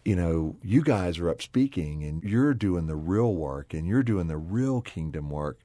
you 0.06 0.15
know, 0.15 0.56
you 0.63 0.82
guys 0.82 1.19
are 1.19 1.30
up 1.30 1.41
speaking 1.41 2.04
and 2.04 2.23
you're 2.23 2.54
doing 2.54 2.88
the 2.88 2.95
real 2.95 3.36
work 3.36 3.73
and 3.73 3.86
you're 3.88 4.04
doing 4.04 4.28
the 4.28 4.38
real 4.38 4.82
kingdom 4.82 5.30
work. 5.30 5.60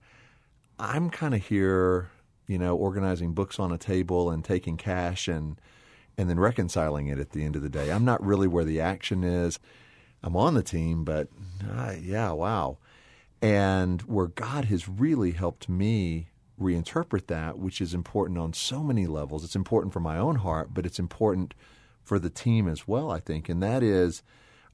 I'm 0.78 1.10
kind 1.10 1.34
of 1.34 1.46
here, 1.46 2.10
you 2.46 2.58
know, 2.58 2.76
organizing 2.76 3.34
books 3.34 3.58
on 3.58 3.72
a 3.72 3.78
table 3.78 4.30
and 4.30 4.44
taking 4.44 4.76
cash 4.76 5.28
and 5.28 5.60
and 6.16 6.28
then 6.28 6.40
reconciling 6.40 7.06
it 7.06 7.20
at 7.20 7.30
the 7.30 7.44
end 7.44 7.54
of 7.54 7.62
the 7.62 7.68
day. 7.68 7.92
I'm 7.92 8.04
not 8.04 8.24
really 8.24 8.48
where 8.48 8.64
the 8.64 8.80
action 8.80 9.22
is. 9.22 9.60
I'm 10.20 10.34
on 10.34 10.54
the 10.54 10.64
team, 10.64 11.04
but 11.04 11.28
uh, 11.70 11.94
yeah, 12.00 12.32
wow. 12.32 12.78
And 13.40 14.02
where 14.02 14.26
God 14.26 14.64
has 14.64 14.88
really 14.88 15.30
helped 15.30 15.68
me 15.68 16.30
reinterpret 16.60 17.26
that, 17.28 17.58
which 17.58 17.80
is 17.80 17.94
important 17.94 18.38
on 18.38 18.52
so 18.52 18.82
many 18.82 19.06
levels. 19.06 19.44
It's 19.44 19.56
important 19.56 19.92
for 19.92 20.00
my 20.00 20.18
own 20.18 20.36
heart, 20.36 20.70
but 20.72 20.86
it's 20.86 20.98
important 20.98 21.54
for 22.02 22.18
the 22.18 22.30
team 22.30 22.68
as 22.68 22.88
well, 22.88 23.10
I 23.10 23.20
think. 23.20 23.48
And 23.48 23.62
that 23.62 23.82
is 23.82 24.22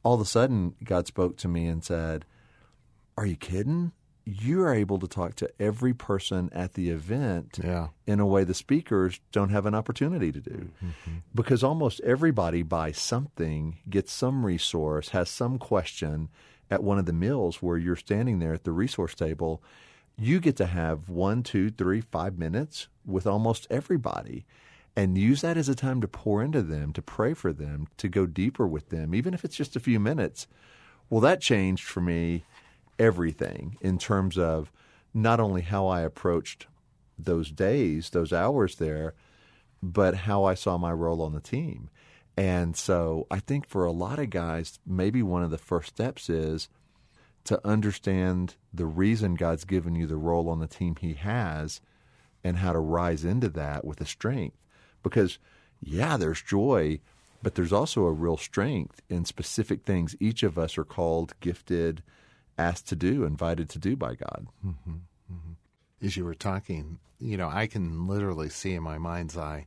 all 0.03 0.14
of 0.14 0.20
a 0.20 0.25
sudden 0.25 0.75
God 0.85 1.07
spoke 1.07 1.37
to 1.38 1.49
me 1.49 1.66
and 1.66 1.83
said, 1.85 2.25
Are 3.16 3.27
you 3.27 3.37
kidding? 3.37 3.92
You 4.27 4.62
are 4.62 4.75
able 4.75 4.99
to 5.01 5.07
talk 5.07 5.35
to 5.37 5.51
every 5.61 5.92
person 5.92 6.49
at 6.55 6.73
the 6.73 6.88
event 6.88 7.59
yeah. 7.62 7.88
in 8.07 8.20
a 8.20 8.27
way 8.27 8.44
the 8.44 8.55
speakers 8.55 9.20
don't 9.33 9.51
have 9.51 9.66
an 9.66 9.75
opportunity 9.75 10.33
to 10.33 10.40
do. 10.40 10.70
Mm-hmm. 10.83 11.16
Because 11.35 11.62
almost 11.62 12.01
everybody 12.01 12.62
buys 12.62 12.99
something, 12.99 13.77
gets 13.90 14.12
some 14.12 14.47
resource, 14.47 15.11
has 15.11 15.29
some 15.29 15.59
question 15.59 16.31
at 16.70 16.83
one 16.83 16.99
of 16.99 17.05
the 17.05 17.12
meals 17.12 17.61
where 17.61 17.77
you're 17.77 17.97
standing 17.97 18.38
there 18.38 18.55
at 18.55 18.64
the 18.64 18.73
resource 18.73 19.14
table 19.14 19.62
you 20.16 20.40
get 20.40 20.57
to 20.57 20.66
have 20.66 21.09
one, 21.09 21.42
two, 21.42 21.70
three, 21.70 22.00
five 22.00 22.38
minutes 22.38 22.88
with 23.05 23.27
almost 23.27 23.66
everybody 23.70 24.46
and 24.96 25.18
use 25.18 25.40
that 25.40 25.57
as 25.57 25.68
a 25.68 25.74
time 25.74 26.00
to 26.00 26.09
pour 26.09 26.42
into 26.42 26.62
them, 26.62 26.92
to 26.92 27.03
pray 27.03 27.35
for 27.35 27.53
them, 27.53 27.88
to 27.96 28.09
go 28.09 28.27
deeper 28.27 28.66
with 28.66 28.90
them, 28.90 29.14
even 29.14 29.35
if 29.35 29.44
it's 29.44 29.57
just 29.57 29.74
a 29.74 29.81
few 29.81 29.98
minutes. 29.98 30.46
Well, 31.11 31.20
that 31.20 31.40
changed 31.40 31.85
for 31.85 32.00
me 32.00 32.44
everything 32.98 33.77
in 33.81 33.98
terms 33.98 34.38
of 34.38 34.70
not 35.12 35.40
only 35.40 35.62
how 35.62 35.87
I 35.88 36.03
approached 36.03 36.66
those 37.18 37.50
days, 37.50 38.11
those 38.11 38.33
hours 38.33 38.77
there, 38.77 39.14
but 39.83 40.14
how 40.14 40.44
I 40.44 40.55
saw 40.55 40.79
my 40.79 40.92
role 40.92 41.22
on 41.22 41.33
the 41.33 41.40
team. 41.40 41.90
And 42.37 42.77
so 42.77 43.27
I 43.31 43.38
think 43.40 43.66
for 43.66 43.85
a 43.85 43.92
lot 43.92 44.18
of 44.18 44.31
guys, 44.31 44.79
maybe 44.87 45.22
one 45.22 45.42
of 45.42 45.50
the 45.50 45.59
first 45.59 45.88
steps 45.88 46.29
is 46.29 46.68
to 47.45 47.67
understand 47.67 48.57
the 48.73 48.87
reason 48.87 49.35
God's 49.35 49.65
given 49.65 49.95
you 49.95 50.07
the 50.07 50.17
role 50.17 50.49
on 50.49 50.61
the 50.61 50.67
team 50.67 50.97
He 50.97 51.15
has 51.15 51.81
and 52.43 52.59
how 52.59 52.73
to 52.73 52.79
rise 52.79 53.25
into 53.25 53.49
that 53.51 53.85
with 53.85 54.01
a 54.01 54.07
strength. 54.07 54.57
Because, 55.03 55.39
yeah, 55.81 56.17
there's 56.17 56.43
joy, 56.43 57.01
but 57.43 57.55
there's 57.55 57.73
also 57.73 58.05
a 58.05 58.13
real 58.13 58.37
strength 58.37 59.03
in 59.09 59.25
specific 59.25 59.83
things 59.83 60.17
each 60.21 60.43
of 60.43 60.59
us 60.59 60.79
are 60.79 60.85
called, 60.85 61.35
gifted, 61.41 62.03
asked 62.57 62.89
to 62.89 62.97
do, 62.97 63.25
invited 63.25 63.69
to 63.71 63.79
do 63.79 63.97
by 63.97 64.15
God. 64.15 64.47
Mm-hmm. 64.65 64.93
Mm-hmm. 65.33 66.07
As 66.07 66.17
you 66.17 66.25
were 66.25 66.35
talking, 66.35 66.99
you 67.19 67.37
know, 67.37 67.49
I 67.49 67.67
can 67.67 68.07
literally 68.07 68.49
see 68.49 68.75
in 68.75 68.83
my 68.83 68.99
mind's 68.99 69.37
eye, 69.37 69.67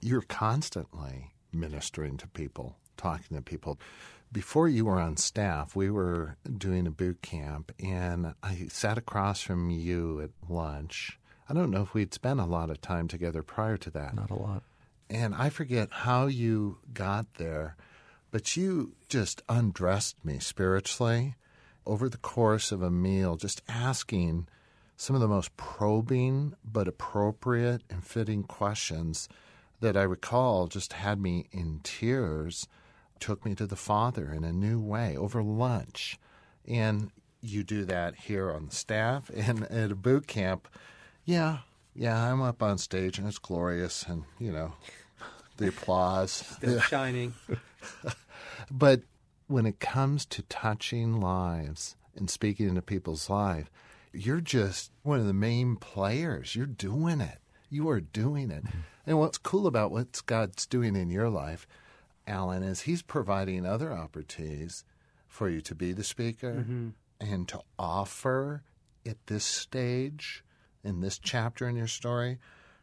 you're 0.00 0.22
constantly 0.22 1.32
ministering 1.52 2.16
to 2.18 2.28
people, 2.28 2.76
talking 2.96 3.36
to 3.36 3.42
people 3.42 3.78
before 4.36 4.68
you 4.68 4.84
were 4.84 5.00
on 5.00 5.16
staff, 5.16 5.74
we 5.74 5.88
were 5.88 6.36
doing 6.58 6.86
a 6.86 6.90
boot 6.90 7.22
camp, 7.22 7.72
and 7.82 8.34
I 8.42 8.66
sat 8.68 8.98
across 8.98 9.40
from 9.40 9.70
you 9.70 10.20
at 10.20 10.28
lunch. 10.46 11.18
I 11.48 11.54
don't 11.54 11.70
know 11.70 11.80
if 11.80 11.94
we'd 11.94 12.12
spent 12.12 12.38
a 12.38 12.44
lot 12.44 12.68
of 12.68 12.82
time 12.82 13.08
together 13.08 13.42
prior 13.42 13.78
to 13.78 13.90
that. 13.92 14.14
Not 14.14 14.28
a 14.28 14.34
lot. 14.34 14.62
And 15.08 15.34
I 15.34 15.48
forget 15.48 15.88
how 15.90 16.26
you 16.26 16.76
got 16.92 17.32
there, 17.38 17.76
but 18.30 18.58
you 18.58 18.92
just 19.08 19.40
undressed 19.48 20.22
me 20.22 20.38
spiritually 20.38 21.36
over 21.86 22.06
the 22.10 22.18
course 22.18 22.70
of 22.70 22.82
a 22.82 22.90
meal, 22.90 23.36
just 23.36 23.62
asking 23.70 24.48
some 24.98 25.16
of 25.16 25.22
the 25.22 25.28
most 25.28 25.56
probing 25.56 26.52
but 26.62 26.86
appropriate 26.86 27.84
and 27.88 28.04
fitting 28.04 28.42
questions 28.42 29.30
that 29.80 29.96
I 29.96 30.02
recall 30.02 30.66
just 30.66 30.92
had 30.92 31.18
me 31.18 31.46
in 31.52 31.80
tears, 31.82 32.68
took 33.20 33.44
me 33.44 33.54
to 33.54 33.66
the 33.66 33.76
Father 33.76 34.32
in 34.32 34.44
a 34.44 34.52
new 34.52 34.80
way 34.80 35.16
over 35.16 35.42
lunch. 35.42 36.18
And 36.66 37.10
you 37.40 37.62
do 37.62 37.84
that 37.84 38.14
here 38.14 38.50
on 38.50 38.66
the 38.66 38.74
staff 38.74 39.30
and 39.34 39.64
at 39.64 39.92
a 39.92 39.96
boot 39.96 40.26
camp. 40.26 40.68
Yeah, 41.24 41.58
yeah, 41.94 42.30
I'm 42.30 42.42
up 42.42 42.62
on 42.62 42.78
stage 42.78 43.18
and 43.18 43.26
it's 43.26 43.38
glorious 43.38 44.04
and, 44.04 44.24
you 44.38 44.52
know, 44.52 44.74
the 45.56 45.68
applause. 45.68 46.32
Still 46.56 46.80
shining. 46.80 47.34
but 48.70 49.00
when 49.46 49.66
it 49.66 49.80
comes 49.80 50.26
to 50.26 50.42
touching 50.42 51.20
lives 51.20 51.96
and 52.14 52.28
speaking 52.28 52.68
into 52.68 52.82
people's 52.82 53.30
lives, 53.30 53.68
you're 54.12 54.40
just 54.40 54.90
one 55.02 55.20
of 55.20 55.26
the 55.26 55.32
main 55.32 55.76
players. 55.76 56.54
You're 56.54 56.66
doing 56.66 57.20
it. 57.20 57.38
You 57.70 57.88
are 57.88 58.00
doing 58.00 58.50
it. 58.50 58.64
Mm-hmm. 58.64 58.78
And 59.06 59.18
what's 59.18 59.38
cool 59.38 59.66
about 59.66 59.90
what 59.90 60.22
God's 60.26 60.66
doing 60.66 60.96
in 60.96 61.10
your 61.10 61.28
life, 61.28 61.66
Allen, 62.26 62.62
is 62.62 62.82
He's 62.82 63.02
providing 63.02 63.64
other 63.64 63.92
opportunities 63.92 64.84
for 65.28 65.48
you 65.48 65.60
to 65.62 65.74
be 65.74 65.92
the 65.92 66.04
speaker 66.04 66.54
mm-hmm. 66.60 66.88
and 67.20 67.48
to 67.48 67.60
offer 67.78 68.62
at 69.06 69.26
this 69.26 69.44
stage, 69.44 70.42
in 70.82 71.00
this 71.00 71.18
chapter 71.18 71.68
in 71.68 71.76
your 71.76 71.86
story, 71.86 72.38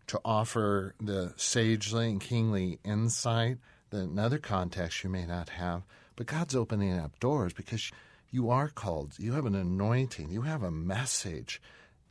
to 0.07 0.19
offer 0.23 0.93
the 0.99 1.33
sagely 1.37 2.09
and 2.09 2.21
kingly 2.21 2.79
insight 2.83 3.57
that 3.89 4.01
in 4.03 4.19
other 4.19 4.39
contexts 4.39 5.03
you 5.03 5.09
may 5.09 5.25
not 5.25 5.49
have. 5.49 5.83
But 6.15 6.27
God's 6.27 6.55
opening 6.55 6.97
up 6.97 7.19
doors 7.19 7.53
because 7.53 7.91
you 8.29 8.49
are 8.49 8.69
called, 8.69 9.13
you 9.17 9.33
have 9.33 9.45
an 9.45 9.55
anointing, 9.55 10.29
you 10.29 10.41
have 10.41 10.63
a 10.63 10.71
message, 10.71 11.61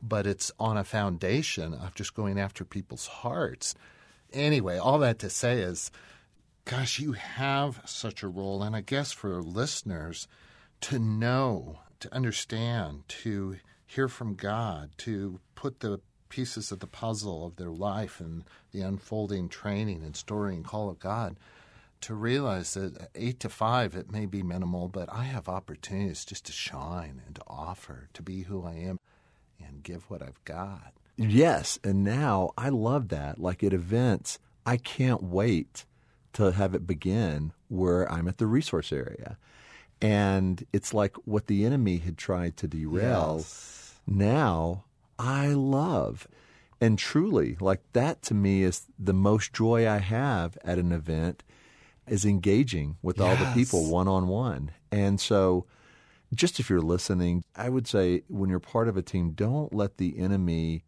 but 0.01 0.25
it's 0.25 0.51
on 0.59 0.77
a 0.77 0.83
foundation 0.83 1.73
of 1.73 1.93
just 1.95 2.13
going 2.13 2.39
after 2.39 2.65
people's 2.65 3.07
hearts. 3.07 3.75
Anyway, 4.31 4.77
all 4.77 4.99
that 4.99 5.19
to 5.19 5.29
say 5.29 5.59
is, 5.59 5.91
gosh, 6.65 6.99
you 6.99 7.13
have 7.13 7.81
such 7.85 8.23
a 8.23 8.27
role. 8.27 8.63
And 8.63 8.75
I 8.75 8.81
guess 8.81 9.11
for 9.11 9.41
listeners 9.41 10.27
to 10.81 10.99
know, 10.99 11.79
to 11.99 12.13
understand, 12.13 13.03
to 13.07 13.57
hear 13.85 14.07
from 14.07 14.35
God, 14.35 14.91
to 14.99 15.39
put 15.55 15.79
the 15.79 15.99
pieces 16.29 16.71
of 16.71 16.79
the 16.79 16.87
puzzle 16.87 17.45
of 17.45 17.57
their 17.57 17.69
life 17.69 18.19
and 18.19 18.43
the 18.71 18.81
unfolding 18.81 19.47
training 19.49 20.03
and 20.03 20.15
story 20.15 20.55
and 20.55 20.65
call 20.65 20.89
of 20.89 20.99
God 20.99 21.37
to 22.01 22.13
realize 22.13 22.73
that 22.73 23.09
eight 23.15 23.39
to 23.39 23.47
five 23.47 23.95
it 23.95 24.11
may 24.11 24.25
be 24.25 24.43
minimal, 24.43 24.89
but 24.89 25.07
I 25.13 25.23
have 25.23 25.47
opportunities 25.47 26.25
just 26.25 26.45
to 26.47 26.51
shine 26.51 27.21
and 27.25 27.35
to 27.35 27.41
offer, 27.47 28.09
to 28.13 28.21
be 28.21 28.41
who 28.41 28.65
I 28.65 28.73
am 28.73 28.97
and 29.65 29.83
give 29.83 30.09
what 30.09 30.21
I've 30.21 30.43
got. 30.43 30.93
Yes, 31.15 31.79
and 31.81 32.03
now 32.03 32.49
I 32.57 32.69
love 32.69 33.07
that. 33.09 33.39
Like 33.39 33.63
at 33.63 33.71
events, 33.71 34.37
I 34.65 34.75
can't 34.75 35.23
wait 35.23 35.85
to 36.33 36.51
have 36.51 36.75
it 36.75 36.87
begin 36.87 37.53
where 37.67 38.11
I'm 38.11 38.27
at 38.27 38.37
the 38.37 38.47
resource 38.47 38.91
area. 38.91 39.37
And 40.01 40.65
it's 40.73 40.93
like 40.93 41.15
what 41.25 41.47
the 41.47 41.65
enemy 41.65 41.97
had 41.97 42.17
tried 42.17 42.57
to 42.57 42.67
derail. 42.67 43.35
Yes. 43.37 43.95
Now 44.05 44.85
I 45.17 45.47
love. 45.47 46.27
And 46.81 46.99
truly, 46.99 47.55
like 47.61 47.81
that 47.93 48.21
to 48.23 48.33
me 48.33 48.63
is 48.63 48.87
the 48.99 49.13
most 49.13 49.53
joy 49.53 49.87
I 49.87 49.99
have 49.99 50.57
at 50.65 50.77
an 50.77 50.91
event 50.91 51.43
is 52.07 52.25
engaging 52.25 52.97
with 53.01 53.19
yes. 53.19 53.25
all 53.39 53.45
the 53.45 53.51
people 53.53 53.89
one 53.89 54.09
on 54.09 54.27
one. 54.27 54.71
And 54.91 55.21
so, 55.21 55.65
just 56.33 56.59
if 56.59 56.69
you're 56.69 56.81
listening, 56.81 57.45
I 57.55 57.69
would 57.69 57.87
say 57.87 58.23
when 58.27 58.49
you're 58.49 58.59
part 58.59 58.89
of 58.89 58.97
a 58.97 59.01
team, 59.01 59.31
don't 59.31 59.73
let 59.73 59.97
the 59.97 60.19
enemy 60.19 60.83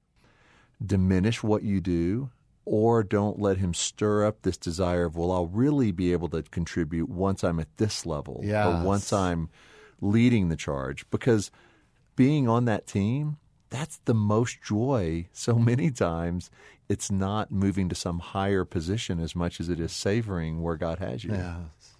diminish 0.85 1.41
what 1.41 1.63
you 1.63 1.79
do 1.79 2.29
or 2.65 3.03
don't 3.03 3.39
let 3.39 3.57
him 3.57 3.73
stir 3.73 4.25
up 4.25 4.41
this 4.41 4.57
desire 4.57 5.05
of, 5.05 5.15
well, 5.15 5.31
I'll 5.31 5.47
really 5.47 5.91
be 5.91 6.11
able 6.11 6.29
to 6.29 6.41
contribute 6.43 7.09
once 7.09 7.43
I'm 7.43 7.59
at 7.59 7.77
this 7.77 8.05
level 8.05 8.41
yes. 8.43 8.65
or 8.65 8.83
once 8.83 9.13
I'm 9.13 9.49
leading 10.01 10.49
the 10.49 10.55
charge. 10.55 11.07
Because 11.11 11.51
being 12.15 12.47
on 12.47 12.65
that 12.65 12.87
team, 12.87 13.37
that's 13.69 13.99
the 14.05 14.15
most 14.15 14.61
joy 14.63 15.27
so 15.31 15.55
many 15.59 15.91
times 15.91 16.49
it's 16.89 17.11
not 17.11 17.51
moving 17.51 17.89
to 17.89 17.95
some 17.95 18.19
higher 18.19 18.65
position 18.65 19.19
as 19.19 19.35
much 19.35 19.59
as 19.59 19.69
it 19.69 19.79
is 19.79 19.91
savoring 19.91 20.61
where 20.61 20.75
God 20.75 20.99
has 20.99 21.23
you. 21.23 21.33
Yes. 21.33 21.95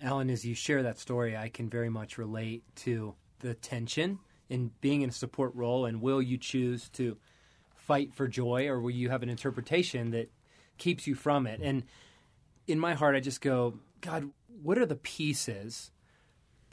Allen, 0.00 0.30
as 0.30 0.44
you 0.44 0.54
share 0.54 0.82
that 0.82 0.98
story, 0.98 1.36
I 1.36 1.48
can 1.48 1.70
very 1.70 1.88
much 1.88 2.18
relate 2.18 2.62
to 2.76 3.14
the 3.40 3.54
tension 3.54 4.18
in 4.48 4.70
being 4.80 5.02
in 5.02 5.10
a 5.10 5.12
support 5.12 5.54
role 5.54 5.86
and 5.86 6.00
will 6.00 6.22
you 6.22 6.38
choose 6.38 6.88
to 6.90 7.16
fight 7.86 8.14
for 8.14 8.26
joy 8.28 8.66
or 8.68 8.80
will 8.80 8.90
you 8.90 9.10
have 9.10 9.22
an 9.22 9.28
interpretation 9.28 10.10
that 10.10 10.30
keeps 10.78 11.06
you 11.06 11.14
from 11.14 11.46
it? 11.46 11.60
And 11.62 11.84
in 12.66 12.78
my 12.78 12.94
heart 12.94 13.16
I 13.16 13.20
just 13.20 13.40
go, 13.40 13.78
God, 14.00 14.30
what 14.62 14.78
are 14.78 14.86
the 14.86 14.96
pieces 14.96 15.90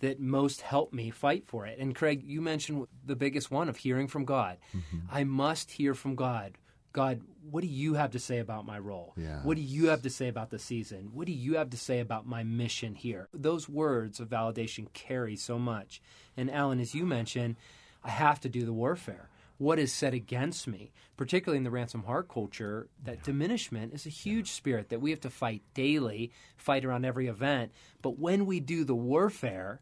that 0.04 0.20
most 0.20 0.60
help 0.60 0.92
me 0.92 1.10
fight 1.10 1.48
for 1.48 1.66
it. 1.66 1.80
And 1.80 1.96
Craig, 1.96 2.24
you 2.26 2.42
mentioned 2.42 2.88
the 3.06 3.16
biggest 3.16 3.50
one 3.50 3.70
of 3.70 3.78
hearing 3.78 4.10
from 4.10 4.26
God. 4.26 4.58
Mm-hmm. 4.76 4.98
I 5.10 5.24
must 5.24 5.72
hear 5.72 5.94
from 5.94 6.16
God. 6.16 6.58
God, 6.92 7.22
what 7.50 7.62
do 7.62 7.68
you 7.68 7.94
have 7.94 8.12
to 8.12 8.20
say 8.20 8.40
about 8.40 8.66
my 8.66 8.78
role? 8.78 9.14
What 9.44 9.56
do 9.56 9.64
you 9.64 9.88
have 9.88 10.02
to 10.02 10.10
say 10.10 10.28
about 10.28 10.50
the 10.50 10.60
season? 10.60 11.12
What 11.14 11.26
do 11.26 11.32
you 11.32 11.56
have 11.56 11.70
to 11.70 11.78
say 11.78 12.02
about 12.02 12.28
my 12.28 12.44
mission 12.44 12.96
here? 12.96 13.30
Those 13.34 13.70
words 13.70 14.20
of 14.20 14.28
validation 14.28 14.92
carry 14.92 15.38
so 15.38 15.58
much. 15.58 16.02
And 16.36 16.52
Allen, 16.52 16.82
as 16.82 16.94
you 16.94 17.06
mentioned, 17.06 17.56
I 18.04 18.10
have 18.10 18.42
to 18.42 18.50
do 18.50 18.66
the 18.66 18.74
warfare. 18.74 19.30
What 19.58 19.80
is 19.80 19.94
said 19.94 20.14
against 20.14 20.68
me, 20.68 20.92
particularly 21.16 21.58
in 21.58 21.64
the 21.64 21.72
Ransomed 21.72 22.06
Heart 22.06 22.28
culture, 22.28 22.88
that 23.04 23.24
diminishment 23.24 23.94
is 23.94 24.06
a 24.06 24.10
huge 24.10 24.52
spirit 24.52 24.90
that 24.90 25.00
we 25.02 25.12
have 25.12 25.22
to 25.22 25.30
fight 25.30 25.62
daily, 25.74 26.32
fight 26.58 26.84
around 26.84 27.06
every 27.06 27.28
event. 27.28 27.72
But 28.02 28.20
when 28.20 28.46
we 28.46 28.60
do 28.60 28.84
the 28.84 28.96
warfare, 28.96 29.80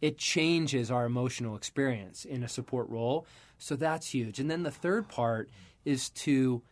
it 0.00 0.18
changes 0.18 0.90
our 0.90 1.06
emotional 1.06 1.56
experience 1.56 2.24
in 2.24 2.42
a 2.42 2.48
support 2.48 2.88
role. 2.88 3.26
So 3.58 3.76
that's 3.76 4.14
huge. 4.14 4.38
And 4.38 4.50
then 4.50 4.62
the 4.62 4.70
third 4.70 5.08
part 5.08 5.50
is 5.84 6.10
to 6.10 6.62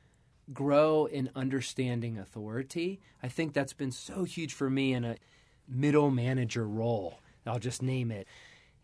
grow 0.53 1.07
in 1.07 1.31
understanding 1.35 2.19
authority. 2.19 3.01
I 3.23 3.29
think 3.29 3.53
that's 3.53 3.73
been 3.73 3.91
so 3.91 4.25
huge 4.25 4.55
for 4.55 4.71
me 4.71 4.93
in 4.93 5.05
a 5.05 5.17
middle 5.69 6.11
manager 6.11 6.69
role. 6.69 7.21
I'll 7.45 7.59
just 7.59 7.83
name 7.83 8.11
it. 8.11 8.27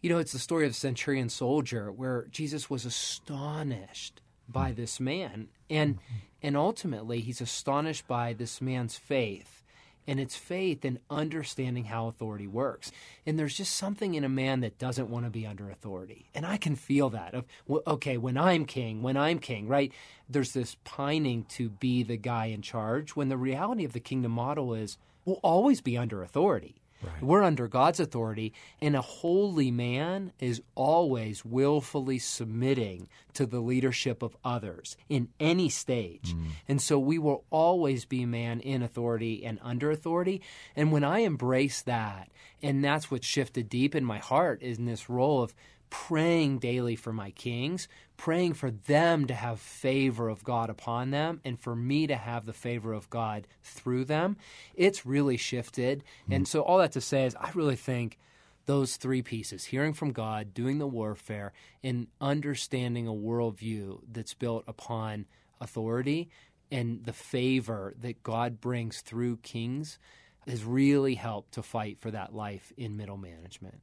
You 0.03 0.11
know, 0.11 0.19
it's 0.19 0.33
the 0.33 0.39
story 0.39 0.67
of 0.67 0.73
the 0.73 0.79
centurion 0.79 1.29
soldier 1.29 1.91
where 1.91 2.27
Jesus 2.31 2.69
was 2.69 2.85
astonished 2.85 4.21
by 4.49 4.73
mm. 4.73 4.77
this 4.77 5.01
man. 5.01 5.49
And 5.71 5.99
and 6.43 6.57
ultimately 6.57 7.21
he's 7.21 7.41
astonished 7.41 8.07
by 8.09 8.33
this 8.33 8.61
man's 8.61 8.97
faith 8.97 9.63
and 10.07 10.19
it's 10.19 10.37
faith 10.37 10.85
and 10.85 10.99
understanding 11.11 11.85
how 11.85 12.09
authority 12.09 12.47
works. 12.47 12.91
And 13.25 13.39
there's 13.39 13.57
just 13.57 13.75
something 13.75 14.15
in 14.15 14.25
a 14.25 14.29
man 14.29 14.61
that 14.61 14.79
doesn't 14.79 15.09
want 15.09 15.25
to 15.27 15.31
be 15.31 15.47
under 15.47 15.71
authority. 15.71 16.29
And 16.35 16.45
I 16.45 16.57
can 16.57 16.75
feel 16.75 17.11
that 17.11 17.35
of 17.35 17.45
okay, 17.87 18.17
when 18.17 18.37
I'm 18.37 18.65
king, 18.65 19.03
when 19.03 19.17
I'm 19.17 19.39
king, 19.39 19.69
right? 19.69 19.93
There's 20.29 20.53
this 20.53 20.77
pining 20.85 21.45
to 21.51 21.71
be 21.71 22.03
the 22.03 22.17
guy 22.17 22.47
in 22.47 22.63
charge 22.63 23.15
when 23.15 23.29
the 23.29 23.37
reality 23.37 23.85
of 23.85 23.93
the 23.93 24.01
kingdom 24.01 24.33
model 24.33 24.75
is 24.75 24.99
we'll 25.25 25.41
always 25.43 25.81
be 25.81 25.97
under 25.97 26.23
authority. 26.23 26.82
Right. 27.03 27.23
We're 27.23 27.43
under 27.43 27.69
God's 27.69 28.01
authority, 28.01 28.53
and 28.81 28.95
a 28.95 29.01
holy 29.01 29.71
man 29.71 30.33
is 30.39 30.63
always 30.75 31.45
willfully 31.45 32.19
submitting 32.19 33.09
to 33.35 33.47
the 33.47 33.61
leadership 33.61 34.23
of 34.23 34.37
others 34.45 34.97
in 35.09 35.29
any 35.41 35.69
stage. 35.69 36.35
Mm. 36.35 36.47
And 36.69 36.83
so 36.83 36.99
we 36.99 37.19
will 37.19 37.45
always 37.51 38.05
be 38.05 38.25
man 38.27 38.61
in 38.61 38.83
authority 38.83 39.45
and 39.45 39.59
under 39.63 39.91
authority. 39.91 40.43
And 40.77 40.93
when 40.93 41.05
I 41.05 41.21
embrace 41.21 41.83
that, 41.83 42.31
and 42.63 42.85
that's 42.85 43.11
what 43.11 43.25
shifted 43.25 43.69
deep 43.69 43.95
in 43.95 44.05
my 44.05 44.19
heart 44.19 44.63
is 44.63 44.79
in 44.79 44.85
this 44.85 45.09
role 45.09 45.43
of 45.43 45.55
praying 45.91 46.59
daily 46.59 46.97
for 46.97 47.13
my 47.13 47.31
kings, 47.33 47.87
praying 48.23 48.55
for 48.55 48.71
them 48.71 49.27
to 49.27 49.35
have 49.35 49.59
favor 49.59 50.29
of 50.29 50.45
God 50.45 50.71
upon 50.71 51.11
them 51.11 51.41
and 51.45 51.59
for 51.59 51.75
me 51.75 52.07
to 52.07 52.15
have 52.15 52.47
the 52.47 52.53
favor 52.53 52.93
of 52.93 53.11
God 53.11 53.49
through 53.65 54.05
them, 54.05 54.37
it's 54.77 55.05
really 55.05 55.37
shifted. 55.37 56.05
Mm-hmm. 56.05 56.33
And 56.35 56.47
so, 56.47 56.61
all 56.61 56.79
that 56.79 56.93
to 56.93 57.01
say 57.01 57.25
is, 57.27 57.35
I 57.35 57.51
really 57.53 57.75
think 57.75 58.21
those 58.67 58.95
three 58.95 59.23
pieces 59.23 59.65
hearing 59.65 59.93
from 59.93 60.13
God, 60.13 60.55
doing 60.55 60.79
the 60.79 60.87
warfare, 60.87 61.53
and 61.83 62.07
understanding 62.21 63.09
a 63.09 63.13
worldview 63.13 63.99
that's 64.13 64.35
built 64.35 64.63
upon 64.69 65.27
authority 65.61 66.31
and 66.71 67.05
the 67.05 67.13
favor 67.13 67.93
that 68.03 68.23
God 68.23 68.61
brings 68.61 69.01
through 69.01 69.39
kings 69.39 69.99
has 70.47 70.63
really 70.65 71.17
helped 71.17 71.55
to 71.55 71.63
fight 71.65 71.99
for 71.99 72.13
that 72.13 72.33
life 72.33 72.73
in 72.77 72.97
middle 72.97 73.17
management. 73.17 73.83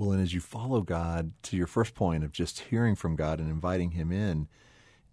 Well, 0.00 0.12
and 0.12 0.22
as 0.22 0.32
you 0.32 0.40
follow 0.40 0.80
God 0.80 1.32
to 1.42 1.58
your 1.58 1.66
first 1.66 1.94
point 1.94 2.24
of 2.24 2.32
just 2.32 2.60
hearing 2.60 2.94
from 2.94 3.16
God 3.16 3.38
and 3.38 3.50
inviting 3.50 3.90
Him 3.90 4.10
in, 4.10 4.48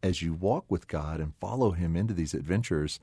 as 0.02 0.22
you 0.22 0.34
walk 0.34 0.64
with 0.70 0.88
God 0.88 1.20
and 1.20 1.36
follow 1.42 1.72
Him 1.72 1.98
into 1.98 2.14
these 2.14 2.34
adventures, 2.34 3.02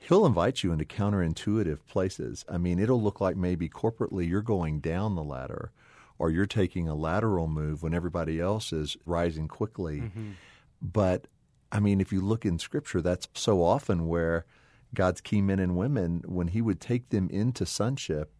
He'll 0.00 0.26
invite 0.26 0.64
you 0.64 0.72
into 0.72 0.84
counterintuitive 0.84 1.86
places. 1.86 2.44
I 2.48 2.58
mean, 2.58 2.80
it'll 2.80 3.00
look 3.00 3.20
like 3.20 3.36
maybe 3.36 3.68
corporately 3.68 4.28
you're 4.28 4.42
going 4.42 4.80
down 4.80 5.14
the 5.14 5.22
ladder 5.22 5.70
or 6.18 6.28
you're 6.28 6.44
taking 6.44 6.88
a 6.88 6.96
lateral 6.96 7.46
move 7.46 7.84
when 7.84 7.94
everybody 7.94 8.40
else 8.40 8.72
is 8.72 8.96
rising 9.06 9.46
quickly. 9.46 10.00
Mm-hmm. 10.00 10.30
But 10.82 11.28
I 11.70 11.78
mean, 11.78 12.00
if 12.00 12.12
you 12.12 12.20
look 12.20 12.44
in 12.44 12.58
scripture, 12.58 13.00
that's 13.00 13.28
so 13.32 13.62
often 13.62 14.08
where 14.08 14.44
God's 14.92 15.20
key 15.20 15.40
men 15.40 15.60
and 15.60 15.76
women, 15.76 16.24
when 16.26 16.48
he 16.48 16.60
would 16.60 16.80
take 16.80 17.10
them 17.10 17.30
into 17.30 17.64
sonship 17.64 18.32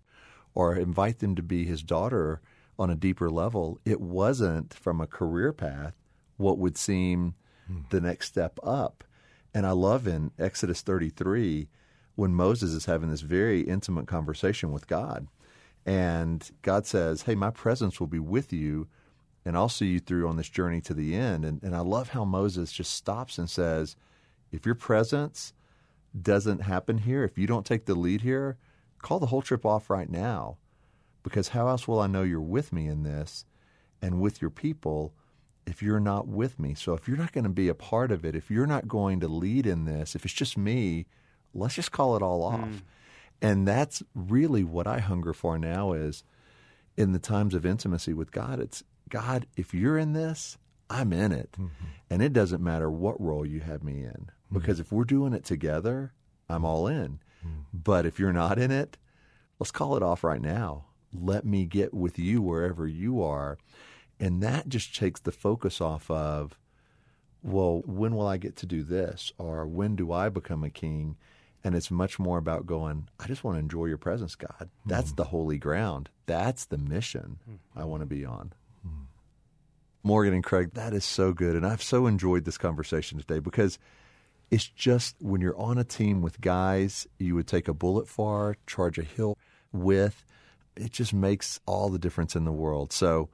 or 0.52 0.74
invite 0.74 1.20
them 1.20 1.36
to 1.36 1.42
be 1.44 1.64
his 1.64 1.84
daughter 1.84 2.40
on 2.78 2.90
a 2.90 2.96
deeper 2.96 3.30
level, 3.30 3.78
it 3.84 4.00
wasn't 4.00 4.74
from 4.74 5.00
a 5.00 5.06
career 5.06 5.52
path 5.52 5.94
what 6.36 6.58
would 6.58 6.76
seem 6.76 7.34
mm. 7.70 7.88
the 7.90 8.00
next 8.00 8.28
step 8.28 8.58
up. 8.62 9.04
And 9.54 9.66
I 9.66 9.72
love 9.72 10.06
in 10.06 10.30
Exodus 10.38 10.80
33 10.80 11.68
when 12.14 12.34
Moses 12.34 12.72
is 12.72 12.86
having 12.86 13.10
this 13.10 13.20
very 13.20 13.62
intimate 13.62 14.06
conversation 14.06 14.72
with 14.72 14.86
God. 14.86 15.28
And 15.84 16.48
God 16.62 16.86
says, 16.86 17.22
Hey, 17.22 17.34
my 17.34 17.50
presence 17.50 17.98
will 17.98 18.06
be 18.06 18.18
with 18.18 18.52
you, 18.52 18.88
and 19.44 19.56
I'll 19.56 19.68
see 19.68 19.86
you 19.86 20.00
through 20.00 20.28
on 20.28 20.36
this 20.36 20.48
journey 20.48 20.80
to 20.82 20.94
the 20.94 21.14
end. 21.14 21.44
And, 21.44 21.62
and 21.62 21.74
I 21.74 21.80
love 21.80 22.10
how 22.10 22.24
Moses 22.24 22.72
just 22.72 22.92
stops 22.92 23.38
and 23.38 23.50
says, 23.50 23.96
If 24.50 24.64
your 24.64 24.74
presence 24.74 25.52
doesn't 26.20 26.60
happen 26.60 26.98
here, 26.98 27.24
if 27.24 27.36
you 27.36 27.46
don't 27.46 27.66
take 27.66 27.86
the 27.86 27.94
lead 27.94 28.20
here, 28.20 28.56
call 29.00 29.18
the 29.18 29.26
whole 29.26 29.42
trip 29.42 29.66
off 29.66 29.90
right 29.90 30.08
now. 30.10 30.58
Because 31.22 31.48
how 31.48 31.68
else 31.68 31.86
will 31.86 32.00
I 32.00 32.06
know 32.06 32.22
you're 32.22 32.40
with 32.40 32.72
me 32.72 32.86
in 32.88 33.02
this 33.02 33.44
and 34.00 34.20
with 34.20 34.40
your 34.40 34.50
people 34.50 35.14
if 35.66 35.82
you're 35.82 36.00
not 36.00 36.26
with 36.26 36.58
me. 36.58 36.74
So 36.74 36.94
if 36.94 37.06
you're 37.06 37.16
not 37.16 37.32
going 37.32 37.44
to 37.44 37.50
be 37.50 37.68
a 37.68 37.74
part 37.74 38.10
of 38.10 38.24
it, 38.24 38.34
if 38.34 38.50
you're 38.50 38.66
not 38.66 38.88
going 38.88 39.20
to 39.20 39.28
lead 39.28 39.66
in 39.66 39.84
this, 39.84 40.14
if 40.14 40.24
it's 40.24 40.34
just 40.34 40.58
me, 40.58 41.06
let's 41.54 41.74
just 41.74 41.92
call 41.92 42.16
it 42.16 42.22
all 42.22 42.42
off. 42.42 42.68
Mm. 42.68 42.80
And 43.40 43.68
that's 43.68 44.02
really 44.14 44.64
what 44.64 44.86
I 44.86 44.98
hunger 44.98 45.32
for 45.32 45.58
now 45.58 45.92
is 45.92 46.24
in 46.96 47.12
the 47.12 47.18
times 47.18 47.54
of 47.54 47.66
intimacy 47.66 48.12
with 48.12 48.32
God, 48.32 48.60
it's 48.60 48.82
God, 49.08 49.46
if 49.56 49.74
you're 49.74 49.98
in 49.98 50.12
this, 50.12 50.58
I'm 50.88 51.12
in 51.12 51.32
it. 51.32 51.52
Mm-hmm. 51.52 51.84
And 52.10 52.22
it 52.22 52.32
doesn't 52.32 52.62
matter 52.62 52.90
what 52.90 53.20
role 53.20 53.46
you 53.46 53.60
have 53.60 53.82
me 53.82 54.02
in. 54.02 54.10
Mm-hmm. 54.10 54.58
Because 54.58 54.80
if 54.80 54.92
we're 54.92 55.04
doing 55.04 55.32
it 55.32 55.44
together, 55.44 56.12
I'm 56.48 56.64
all 56.64 56.86
in. 56.86 57.20
Mm-hmm. 57.44 57.60
But 57.72 58.06
if 58.06 58.18
you're 58.18 58.32
not 58.32 58.58
in 58.58 58.70
it, 58.70 58.96
let's 59.58 59.70
call 59.70 59.96
it 59.96 60.02
off 60.02 60.24
right 60.24 60.42
now. 60.42 60.84
Let 61.12 61.44
me 61.44 61.66
get 61.66 61.92
with 61.92 62.18
you 62.18 62.40
wherever 62.42 62.86
you 62.86 63.22
are 63.22 63.58
and 64.22 64.40
that 64.40 64.68
just 64.68 64.94
takes 64.94 65.18
the 65.18 65.32
focus 65.32 65.80
off 65.80 66.08
of, 66.08 66.56
well, 67.42 67.82
when 67.86 68.14
will 68.14 68.28
I 68.28 68.36
get 68.36 68.54
to 68.58 68.66
do 68.66 68.84
this? 68.84 69.32
Or 69.36 69.66
when 69.66 69.96
do 69.96 70.12
I 70.12 70.28
become 70.28 70.62
a 70.62 70.70
king? 70.70 71.16
And 71.64 71.74
it's 71.74 71.90
much 71.90 72.20
more 72.20 72.38
about 72.38 72.64
going, 72.64 73.08
I 73.18 73.26
just 73.26 73.42
want 73.42 73.56
to 73.56 73.60
enjoy 73.60 73.86
your 73.86 73.98
presence, 73.98 74.36
God. 74.36 74.70
That's 74.86 75.12
mm. 75.12 75.16
the 75.16 75.24
holy 75.24 75.58
ground. 75.58 76.08
That's 76.26 76.66
the 76.66 76.78
mission 76.78 77.40
mm. 77.50 77.58
I 77.74 77.82
want 77.82 78.02
to 78.02 78.06
be 78.06 78.24
on. 78.24 78.52
Mm. 78.86 79.06
Morgan 80.04 80.34
and 80.34 80.44
Craig, 80.44 80.74
that 80.74 80.94
is 80.94 81.04
so 81.04 81.32
good. 81.32 81.56
And 81.56 81.66
I've 81.66 81.82
so 81.82 82.06
enjoyed 82.06 82.44
this 82.44 82.58
conversation 82.58 83.18
today 83.18 83.40
because 83.40 83.80
it's 84.52 84.68
just 84.68 85.16
when 85.18 85.40
you're 85.40 85.58
on 85.58 85.78
a 85.78 85.84
team 85.84 86.22
with 86.22 86.40
guys 86.40 87.08
you 87.18 87.34
would 87.34 87.48
take 87.48 87.66
a 87.66 87.74
bullet 87.74 88.06
for, 88.06 88.56
charge 88.68 88.98
a 88.98 89.02
hill 89.02 89.36
with, 89.72 90.24
it 90.76 90.92
just 90.92 91.12
makes 91.12 91.60
all 91.66 91.88
the 91.88 91.98
difference 91.98 92.36
in 92.36 92.44
the 92.44 92.52
world. 92.52 92.92
So, 92.92 93.28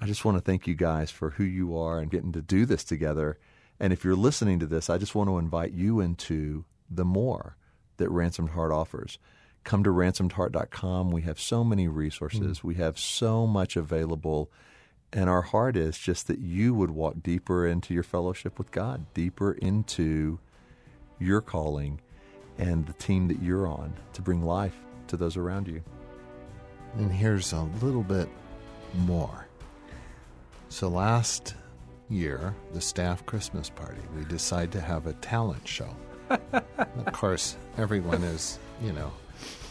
I 0.00 0.06
just 0.06 0.24
want 0.24 0.36
to 0.36 0.42
thank 0.42 0.66
you 0.66 0.74
guys 0.74 1.10
for 1.10 1.30
who 1.30 1.44
you 1.44 1.76
are 1.76 1.98
and 1.98 2.10
getting 2.10 2.32
to 2.32 2.42
do 2.42 2.66
this 2.66 2.84
together. 2.84 3.38
And 3.80 3.92
if 3.92 4.04
you're 4.04 4.16
listening 4.16 4.60
to 4.60 4.66
this, 4.66 4.88
I 4.88 4.98
just 4.98 5.14
want 5.14 5.28
to 5.28 5.38
invite 5.38 5.72
you 5.72 6.00
into 6.00 6.64
the 6.88 7.04
more 7.04 7.56
that 7.96 8.08
Ransomed 8.08 8.50
Heart 8.50 8.72
offers. 8.72 9.18
Come 9.64 9.82
to 9.84 9.90
ransomedheart.com. 9.90 11.10
We 11.10 11.22
have 11.22 11.40
so 11.40 11.64
many 11.64 11.88
resources, 11.88 12.60
mm. 12.60 12.64
we 12.64 12.74
have 12.76 12.98
so 12.98 13.46
much 13.46 13.76
available. 13.76 14.50
And 15.12 15.28
our 15.30 15.42
heart 15.42 15.74
is 15.76 15.98
just 15.98 16.26
that 16.26 16.38
you 16.38 16.74
would 16.74 16.90
walk 16.90 17.22
deeper 17.22 17.66
into 17.66 17.94
your 17.94 18.02
fellowship 18.02 18.58
with 18.58 18.70
God, 18.70 19.06
deeper 19.14 19.52
into 19.52 20.38
your 21.18 21.40
calling 21.40 22.00
and 22.58 22.86
the 22.86 22.92
team 22.92 23.28
that 23.28 23.42
you're 23.42 23.66
on 23.66 23.94
to 24.12 24.22
bring 24.22 24.42
life 24.42 24.76
to 25.06 25.16
those 25.16 25.36
around 25.36 25.66
you. 25.66 25.82
And 26.96 27.12
here's 27.12 27.52
a 27.52 27.62
little 27.82 28.02
bit 28.02 28.28
more. 28.94 29.46
So 30.68 30.88
last 30.88 31.54
year, 32.10 32.54
the 32.72 32.80
staff 32.80 33.24
Christmas 33.26 33.70
party, 33.70 34.00
we 34.16 34.24
decided 34.24 34.72
to 34.72 34.80
have 34.80 35.06
a 35.06 35.12
talent 35.14 35.66
show. 35.66 35.94
of 36.30 37.12
course, 37.12 37.56
everyone 37.78 38.22
is, 38.22 38.58
you 38.82 38.92
know, 38.92 39.10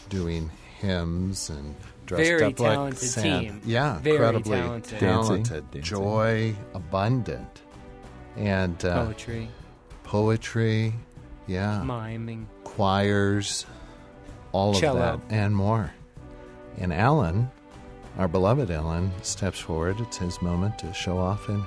doing 0.08 0.50
hymns 0.80 1.50
and 1.50 1.74
dressed 2.06 2.24
Very 2.28 2.44
up 2.44 2.56
talented 2.56 3.02
like 3.02 3.10
Santa. 3.10 3.40
team. 3.40 3.60
Yeah, 3.64 3.98
Very 3.98 4.16
incredibly 4.16 4.56
talented. 4.58 4.98
talented, 4.98 5.70
Dancing. 5.70 5.82
joy 5.82 6.54
abundant, 6.74 7.62
and 8.36 8.82
uh, 8.84 9.04
Poetry, 9.04 9.48
poetry, 10.04 10.94
yeah, 11.46 11.82
miming. 11.82 12.48
choirs, 12.64 13.66
all 14.52 14.74
Cello. 14.74 15.00
of 15.00 15.28
that 15.28 15.34
and 15.34 15.54
more. 15.54 15.92
And 16.78 16.92
Allen 16.92 17.50
our 18.18 18.26
beloved 18.26 18.68
Allen, 18.68 19.12
steps 19.22 19.60
forward. 19.60 20.00
It's 20.00 20.16
his 20.16 20.42
moment 20.42 20.76
to 20.80 20.92
show 20.92 21.18
off. 21.18 21.48
And 21.48 21.62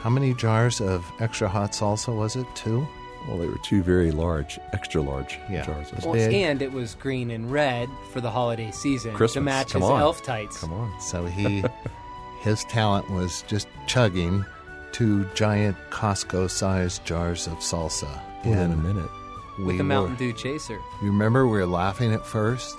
how 0.00 0.08
many 0.08 0.32
jars 0.32 0.80
of 0.80 1.04
extra 1.20 1.46
hot 1.48 1.72
salsa 1.72 2.16
was 2.16 2.34
it? 2.34 2.46
Two? 2.54 2.86
Well, 3.28 3.36
they 3.36 3.46
were 3.46 3.58
two 3.62 3.82
very 3.82 4.10
large, 4.10 4.58
extra 4.72 5.02
large 5.02 5.38
Yeah. 5.50 5.66
jars. 5.66 5.88
It 5.88 5.96
was 5.96 6.04
Well, 6.06 6.14
and 6.16 6.62
it 6.62 6.72
was 6.72 6.94
green 6.94 7.30
and 7.30 7.52
red 7.52 7.90
for 8.12 8.22
the 8.22 8.30
holiday 8.30 8.70
season 8.70 9.12
Christmas. 9.14 9.34
to 9.34 9.40
match 9.42 9.72
Come 9.72 9.82
his 9.82 9.90
on. 9.90 10.00
elf 10.00 10.22
tights. 10.22 10.60
Come 10.60 10.72
on. 10.72 10.98
So 10.98 11.26
he, 11.26 11.62
his 12.40 12.64
talent 12.64 13.10
was 13.10 13.42
just 13.46 13.68
chugging 13.86 14.46
two 14.92 15.26
giant 15.34 15.76
Costco-sized 15.90 17.04
jars 17.04 17.46
of 17.48 17.58
salsa. 17.58 18.08
Within 18.46 18.72
a 18.72 18.76
minute. 18.76 19.10
we 19.58 19.64
With 19.64 19.76
the 19.76 19.82
were- 19.82 19.88
Mountain 19.88 20.16
Dew 20.16 20.32
chaser. 20.32 20.78
You 21.02 21.08
remember 21.08 21.46
we 21.46 21.58
were 21.58 21.66
laughing 21.66 22.14
at 22.14 22.24
first, 22.24 22.76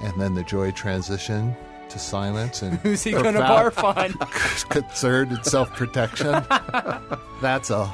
and 0.00 0.20
then 0.20 0.34
the 0.34 0.42
joy 0.42 0.70
transition 0.70 1.56
to 1.88 1.98
silence 1.98 2.62
and 2.62 2.78
Who's 2.82 3.02
he 3.02 3.12
going 3.12 3.34
to 3.34 3.40
barf 3.40 3.82
on? 3.82 4.12
concern 4.68 5.30
and 5.30 5.44
self-protection. 5.44 6.44
That's 7.40 7.70
a 7.70 7.90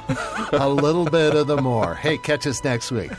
a 0.53 0.67
little 0.67 1.05
bit 1.05 1.35
of 1.35 1.47
the 1.47 1.57
more. 1.57 1.95
Hey, 1.95 2.17
catch 2.17 2.47
us 2.47 2.63
next 2.63 2.91
week. 2.91 3.11